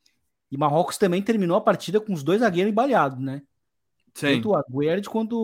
[0.50, 3.42] E Marrocos também terminou a partida com os dois zagueiros embaleados, né?
[4.14, 4.34] Sim.
[4.34, 5.38] Tanto o Aguerd quanto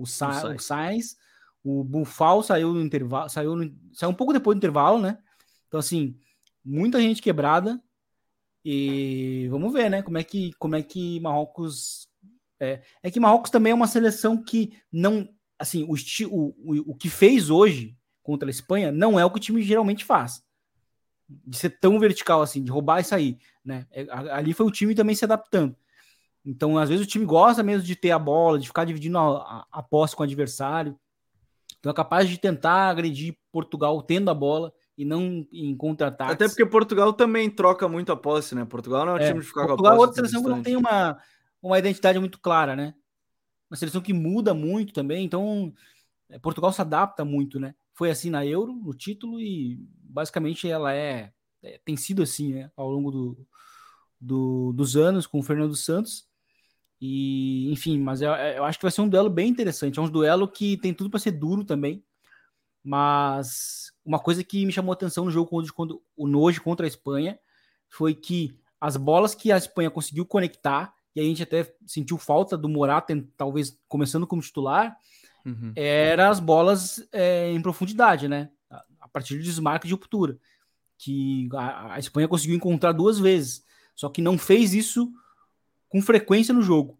[0.00, 1.16] o, Sa o Sainz.
[1.62, 5.18] O Bufal saiu no intervalo, saiu, no, saiu um pouco depois do intervalo, né?
[5.66, 6.18] Então, assim,
[6.64, 7.82] muita gente quebrada.
[8.64, 10.02] E vamos ver, né?
[10.02, 12.08] Como é que, como é que Marrocos.
[12.58, 15.28] É, é que Marrocos também é uma seleção que não.
[15.58, 15.94] Assim, o,
[16.30, 17.97] o, o, o que fez hoje
[18.28, 20.42] contra a Espanha não é o que o time geralmente faz.
[21.26, 23.38] De ser tão vertical assim, de roubar e sair.
[23.64, 23.86] Né?
[23.90, 25.74] É, ali foi o time também se adaptando.
[26.44, 29.38] Então, às vezes, o time gosta mesmo de ter a bola, de ficar dividindo a,
[29.38, 30.94] a, a posse com o adversário.
[31.78, 36.34] Então, é capaz de tentar agredir Portugal tendo a bola e não em contra-ataques.
[36.34, 38.66] Até porque Portugal também troca muito a posse, né?
[38.66, 40.20] Portugal não é um é, time de ficar Portugal com a posse.
[40.20, 41.18] Portugal é outra seleção que não tem uma,
[41.62, 42.94] uma identidade muito clara, né?
[43.70, 45.72] Uma seleção que muda muito também, então
[46.28, 47.74] é, Portugal se adapta muito, né?
[47.98, 52.70] Foi assim na Euro, no título, e basicamente ela é, é tem sido assim, né?
[52.76, 53.46] Ao longo do,
[54.20, 56.24] do, dos anos com o Fernando Santos.
[57.00, 59.98] E, enfim, mas eu, eu acho que vai ser um duelo bem interessante.
[59.98, 62.04] É um duelo que tem tudo para ser duro também.
[62.84, 67.36] Mas uma coisa que me chamou atenção no jogo contra, o Noje contra a Espanha
[67.90, 72.56] foi que as bolas que a Espanha conseguiu conectar, e a gente até sentiu falta
[72.56, 74.96] do Morata, talvez começando como titular,
[75.48, 75.72] uhum.
[75.74, 78.50] eram as bolas é, em profundidade, né?
[79.00, 80.38] A partir de desmarque de ruptura.
[80.98, 85.12] Que a, a Espanha conseguiu encontrar duas vezes, só que não fez isso
[85.88, 86.98] com frequência no jogo.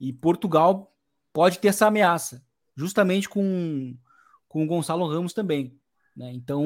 [0.00, 0.94] E Portugal
[1.32, 2.44] pode ter essa ameaça,
[2.76, 3.96] justamente com,
[4.48, 5.78] com o Gonçalo Ramos também.
[6.16, 6.32] Né?
[6.32, 6.64] Então,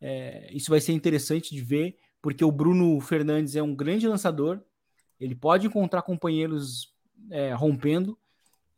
[0.00, 4.60] é, isso vai ser interessante de ver, porque o Bruno Fernandes é um grande lançador,
[5.18, 6.94] ele pode encontrar companheiros
[7.30, 8.18] é, rompendo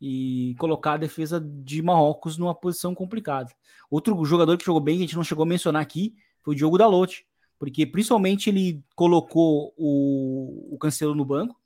[0.05, 3.49] e colocar a defesa de Marrocos numa posição complicada.
[3.89, 6.57] Outro jogador que jogou bem, que a gente não chegou a mencionar aqui, foi o
[6.57, 7.25] Diogo Dalot,
[7.57, 11.57] porque principalmente ele colocou o, o Cancelo no banco,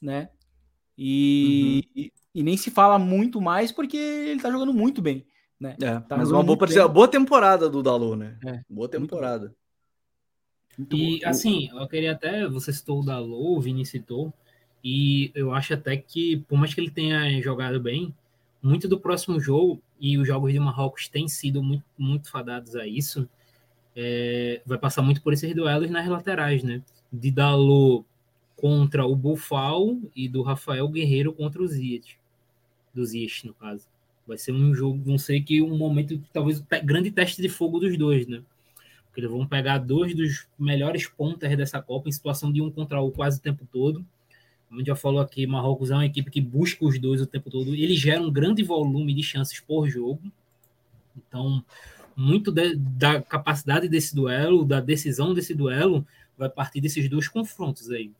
[0.00, 0.30] né?
[0.98, 2.02] E, uhum.
[2.02, 5.24] e, e, nem se fala muito mais porque ele tá jogando muito bem.
[5.60, 5.76] Né?
[5.80, 8.36] É, tá mas uma boa, boa temporada do Dalu, né?
[8.44, 9.54] É, boa temporada.
[10.76, 11.28] Muito e bom.
[11.28, 12.44] assim, eu queria até.
[12.48, 14.34] Você citou o Dalu, o Vini citou.
[14.84, 18.14] E eu acho até que, por mais que ele tenha jogado bem,
[18.62, 22.86] muito do próximo jogo, e os jogos de Marrocos têm sido muito, muito fadados a
[22.86, 23.28] isso,
[23.94, 26.82] é, vai passar muito por esses duelos nas laterais, né?
[27.12, 28.04] De Dalot
[28.56, 32.16] contra o Bufal e do Rafael Guerreiro contra o Ziyech.
[32.92, 33.86] Do Ziyech, no caso.
[34.26, 37.78] Vai ser um jogo, não sei que um momento, talvez o grande teste de fogo
[37.78, 38.42] dos dois, né?
[39.06, 43.00] Porque eles vão pegar dois dos melhores pontas dessa Copa em situação de um contra
[43.00, 44.04] o quase o tempo todo.
[44.72, 47.50] A gente já falou aqui, Marrocos é uma equipe que busca os dois o tempo
[47.50, 47.74] todo.
[47.74, 50.20] Eles geram um grande volume de chances por jogo.
[51.14, 51.62] Então,
[52.16, 56.06] muito de, da capacidade desse duelo, da decisão desse duelo,
[56.38, 58.10] vai partir desses dois confrontos aí.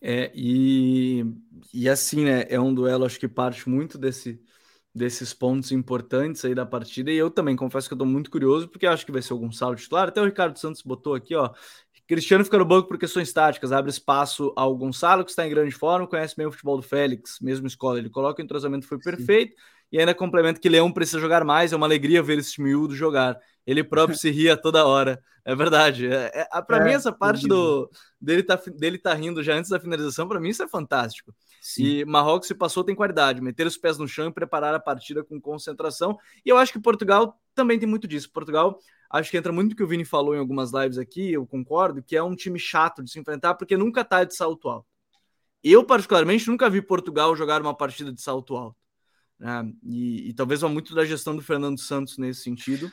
[0.00, 1.24] É, e,
[1.72, 2.44] e assim, né?
[2.48, 4.40] É um duelo, acho que parte muito desse,
[4.94, 7.10] desses pontos importantes aí da partida.
[7.10, 9.38] E eu também confesso que eu tô muito curioso, porque acho que vai ser o
[9.38, 10.08] Gonçalo titular.
[10.08, 11.52] Até o Ricardo Santos botou aqui, ó.
[12.06, 15.74] Cristiano fica no banco por questões táticas, abre espaço ao Gonçalo, que está em grande
[15.74, 17.98] forma, conhece bem o futebol do Félix, mesmo escola.
[17.98, 19.52] Ele coloca o entrosamento foi perfeito.
[19.52, 19.62] Sim.
[19.92, 23.38] E ainda complementa que Leão precisa jogar mais, é uma alegria ver esse miúdo jogar.
[23.66, 25.22] Ele próprio se ria toda hora.
[25.44, 26.06] É verdade.
[26.08, 27.90] É, é, para é, mim, essa parte do,
[28.20, 31.34] dele, tá, dele tá rindo já antes da finalização, para mim isso é fantástico.
[31.60, 31.84] Sim.
[31.84, 35.22] E Marrocos se passou tem qualidade, meter os pés no chão e preparar a partida
[35.22, 36.16] com concentração.
[36.44, 38.30] E eu acho que Portugal também tem muito disso.
[38.32, 38.78] Portugal,
[39.18, 42.02] acho que entra muito no que o Vini falou em algumas lives aqui, eu concordo,
[42.02, 44.86] que é um time chato de se enfrentar, porque nunca tá de salto alto.
[45.62, 48.76] Eu, particularmente, nunca vi Portugal jogar uma partida de salto alto.
[49.38, 49.72] Né?
[49.84, 52.90] E, e, talvez vá muito da gestão do Fernando Santos nesse sentido.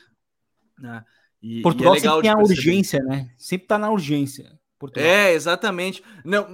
[0.78, 1.04] Né?
[1.42, 3.30] E, Portugal e é sempre tem a urgência, né?
[3.36, 4.58] Sempre tá na urgência.
[4.78, 5.08] Portugal.
[5.08, 6.02] É, exatamente.
[6.24, 6.46] Não,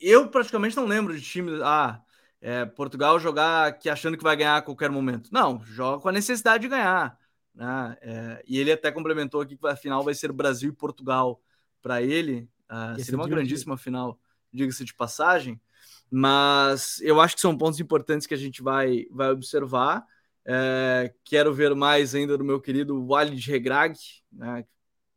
[0.00, 1.60] eu praticamente não lembro de time.
[1.62, 2.02] Ah,
[2.40, 5.30] é, Portugal jogar que achando que vai ganhar a qualquer momento.
[5.32, 7.16] Não, joga com a necessidade de ganhar.
[7.56, 7.96] Né?
[8.02, 11.40] É, e ele até complementou aqui que a final vai ser Brasil e Portugal
[11.80, 12.48] para ele.
[12.70, 14.20] Uh, seria uma grandíssima final,
[14.52, 15.58] diga-se de passagem.
[16.10, 20.04] Mas eu acho que são pontos importantes que a gente vai, vai observar.
[20.44, 23.98] É, quero ver mais ainda do meu querido Walid Regrag,
[24.30, 24.64] né?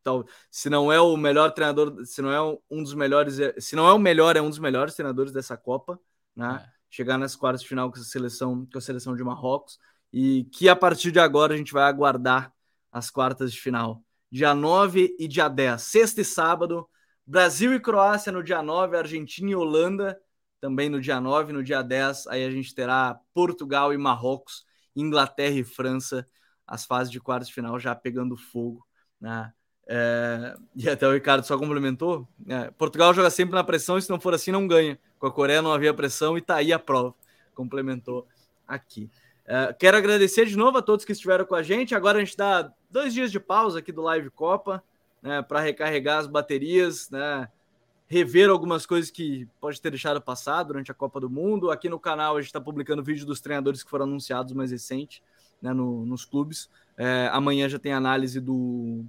[0.01, 3.87] Então, se não é o melhor treinador, se não é um dos melhores, se não
[3.87, 5.99] é o melhor, é um dos melhores treinadores dessa Copa,
[6.35, 6.63] né?
[6.65, 6.79] É.
[6.89, 9.77] Chegar nas quartas de final com a seleção, com a seleção de Marrocos
[10.11, 12.53] e que a partir de agora a gente vai aguardar
[12.91, 14.03] as quartas de final.
[14.31, 16.87] Dia 9 e dia 10, sexta e sábado,
[17.25, 20.19] Brasil e Croácia no dia 9, Argentina e Holanda
[20.59, 25.55] também no dia 9, no dia 10, aí a gente terá Portugal e Marrocos, Inglaterra
[25.55, 26.25] e França,
[26.67, 28.85] as fases de quartos de final já pegando fogo,
[29.19, 29.51] né?
[29.91, 32.27] É, e até o Ricardo só complementou.
[32.47, 34.99] É, Portugal joga sempre na pressão e se não for assim, não ganha.
[35.17, 37.15] Com a Coreia não havia pressão e tá aí a prova.
[37.55, 38.27] Complementou
[38.67, 39.09] aqui.
[39.51, 41.95] É, quero agradecer de novo a todos que estiveram com a gente.
[41.95, 44.83] Agora a gente dá dois dias de pausa aqui do Live Copa,
[45.23, 47.49] né, para recarregar as baterias, né,
[48.07, 51.71] rever algumas coisas que pode ter deixado passar durante a Copa do Mundo.
[51.71, 55.23] Aqui no canal a gente está publicando vídeo dos treinadores que foram anunciados mais recente,
[55.59, 56.69] né, no, nos clubes.
[56.95, 59.03] É, amanhã já tem análise do,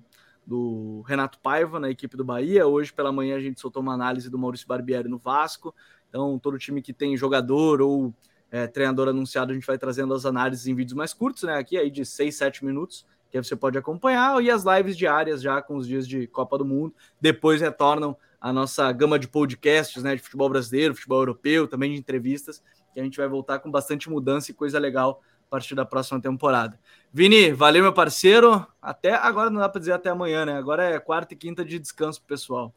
[0.47, 2.67] do Renato Paiva na equipe do Bahia.
[2.67, 5.75] Hoje pela manhã a gente soltou uma análise do Maurício Barbieri no Vasco.
[6.09, 8.15] Então todo time que tem jogador ou
[8.51, 11.57] é, treinador anunciado, a gente vai trazendo as análises em vídeos mais curtos, né?
[11.57, 15.63] Aqui aí de 6, 7 minutos, que você pode acompanhar, e as lives diárias já
[15.63, 16.93] com os dias de Copa do Mundo.
[17.21, 20.17] Depois retornam a nossa gama de podcasts, né?
[20.17, 24.11] De futebol brasileiro, futebol europeu, também de entrevistas, que a gente vai voltar com bastante
[24.11, 26.79] mudança e coisa legal a partir da próxima temporada.
[27.13, 28.67] Vini, valeu, meu parceiro.
[28.81, 30.57] Até agora não dá para dizer até amanhã, né?
[30.57, 32.75] Agora é quarta e quinta de descanso pessoal.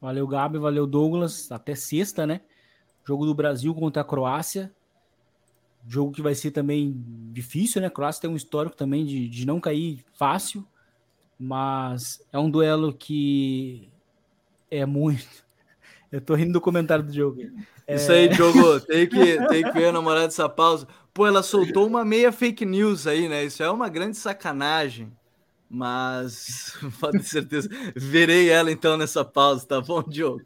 [0.00, 1.52] Valeu, Gabi, valeu, Douglas.
[1.52, 2.40] Até sexta, né?
[3.10, 4.70] Jogo do Brasil contra a Croácia.
[5.84, 6.94] Jogo que vai ser também
[7.32, 7.88] difícil, né?
[7.88, 10.64] A Croácia tem um histórico também de, de não cair fácil,
[11.36, 13.90] mas é um duelo que
[14.70, 15.26] é muito.
[16.12, 17.40] Eu tô rindo do comentário do jogo.
[17.84, 17.96] É...
[17.96, 20.86] Isso aí, Diogo, tem que, tem que ver a namorada dessa pausa.
[21.12, 23.44] Pô, ela soltou uma meia fake news aí, né?
[23.44, 25.12] Isso é uma grande sacanagem.
[25.68, 27.68] Mas pode ter certeza.
[27.96, 30.44] Verei ela então nessa pausa, tá bom, Diogo?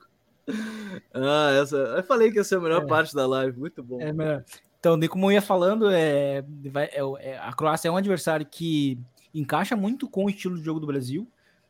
[1.12, 1.76] Ah, essa.
[1.76, 2.86] Eu falei que essa é a melhor é.
[2.86, 4.00] parte da live, muito bom.
[4.00, 4.44] É.
[4.78, 8.98] Então, como eu ia falando, é, é, é, a Croácia é um adversário que
[9.32, 11.26] encaixa muito com o estilo de jogo do Brasil.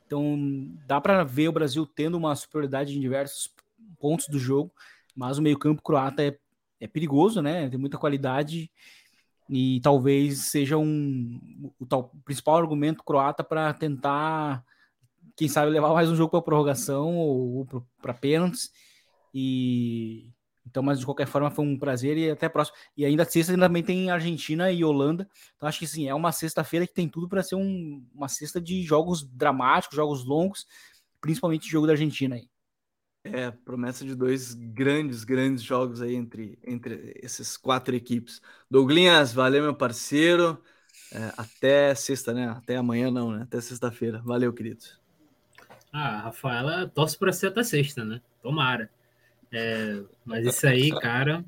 [0.07, 3.53] Então, dá para ver o Brasil tendo uma superioridade em diversos
[3.99, 4.71] pontos do jogo,
[5.15, 6.37] mas o meio-campo croata é,
[6.81, 7.69] é perigoso, né?
[7.69, 8.71] Tem muita qualidade
[9.49, 14.65] e talvez seja um o, tal, o principal argumento croata para tentar
[15.37, 17.67] quem sabe levar mais um jogo para prorrogação ou,
[18.01, 18.71] para pênaltis.
[19.33, 20.33] E
[20.67, 22.77] então, mas de qualquer forma foi um prazer e até próximo.
[22.97, 25.29] E ainda sexta também tem Argentina e Holanda.
[25.57, 28.61] Então acho que sim, é uma sexta-feira que tem tudo para ser um, uma sexta
[28.61, 30.67] de jogos dramáticos, jogos longos,
[31.21, 32.49] principalmente jogo da Argentina aí.
[33.25, 38.41] É, promessa de dois grandes, grandes jogos aí entre, entre essas quatro equipes.
[38.71, 40.63] Douglinhas, valeu, meu parceiro.
[41.13, 42.49] É, até sexta, né?
[42.49, 43.43] Até amanhã não, né?
[43.43, 44.21] Até sexta-feira.
[44.25, 45.04] Valeu, querido.
[45.97, 48.21] Ah, a Rafaela torce para ser até sexta, né?
[48.43, 48.91] Tomara.
[49.53, 51.45] É, mas isso aí, cara,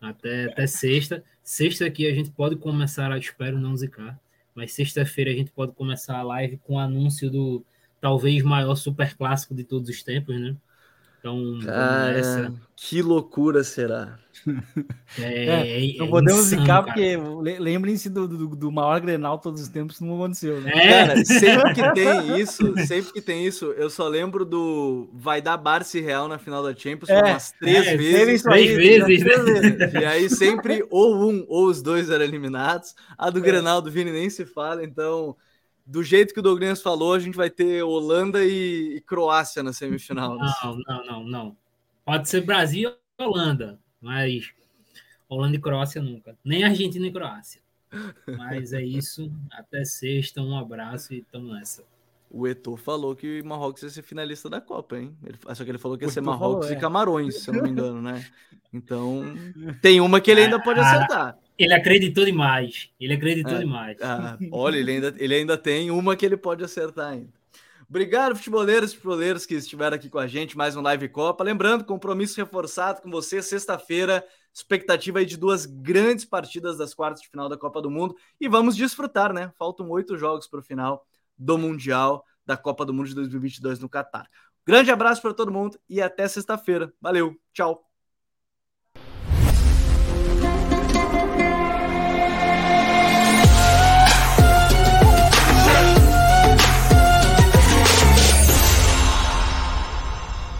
[0.00, 1.22] até, até sexta.
[1.44, 4.18] Sexta aqui a gente pode começar, espero não zicar,
[4.54, 7.62] mas sexta-feira a gente pode começar a live com o anúncio do
[8.00, 10.56] talvez maior super clássico de todos os tempos, né?
[11.20, 14.18] Então, Cara, que loucura será?
[15.18, 15.44] É,
[15.92, 17.14] é, não é podemos ficar, porque
[17.58, 20.72] lembrem-se do, do, do, maior Grenal todos os tempos, não aconteceu, né?
[20.74, 21.06] É.
[21.06, 25.58] Cara, sempre que tem isso, sempre que tem isso, eu só lembro do vai dar
[25.58, 28.42] Barça e Real na final da Champions é, umas três é, vezes.
[28.42, 29.18] Três vezes,
[29.76, 29.90] né?
[30.00, 32.94] E aí sempre ou um ou os dois eram eliminados.
[33.18, 33.42] A do é.
[33.42, 35.36] Grenal do Vini nem se fala, então
[35.86, 39.72] do jeito que o Douglas falou, a gente vai ter Holanda e, e Croácia na
[39.72, 40.36] semifinal.
[40.36, 41.56] Não, não, não, não.
[42.04, 44.52] Pode ser Brasil e Holanda, mas
[45.28, 46.36] Holanda e Croácia nunca.
[46.44, 47.60] Nem Argentina e Croácia.
[48.38, 49.30] Mas é isso.
[49.52, 51.84] Até sexta, um abraço e tamo nessa.
[52.30, 55.16] O Etor falou que Marrocos ia ser finalista da Copa, hein?
[55.24, 56.78] Ele, só que ele falou que ia ser Marrocos falou, é.
[56.78, 58.24] e Camarões, se eu não me engano, né?
[58.72, 59.34] Então,
[59.82, 61.36] tem uma que ele ainda pode acertar.
[61.60, 62.88] Ele acreditou demais.
[62.98, 63.98] Ele acreditou é, demais.
[64.00, 67.28] Ah, olha, ele ainda, ele ainda tem uma que ele pode acertar ainda.
[67.86, 71.44] Obrigado, futeboleiros e futeboleiros que estiveram aqui com a gente, mais um Live Copa.
[71.44, 77.28] Lembrando, compromisso reforçado com você, sexta-feira, expectativa aí de duas grandes partidas das quartas de
[77.28, 78.16] final da Copa do Mundo.
[78.40, 79.52] E vamos desfrutar, né?
[79.58, 81.04] Faltam oito jogos para o final
[81.36, 84.30] do Mundial da Copa do Mundo de 2022 no Catar.
[84.66, 86.90] Grande abraço para todo mundo e até sexta-feira.
[87.02, 87.89] Valeu, tchau.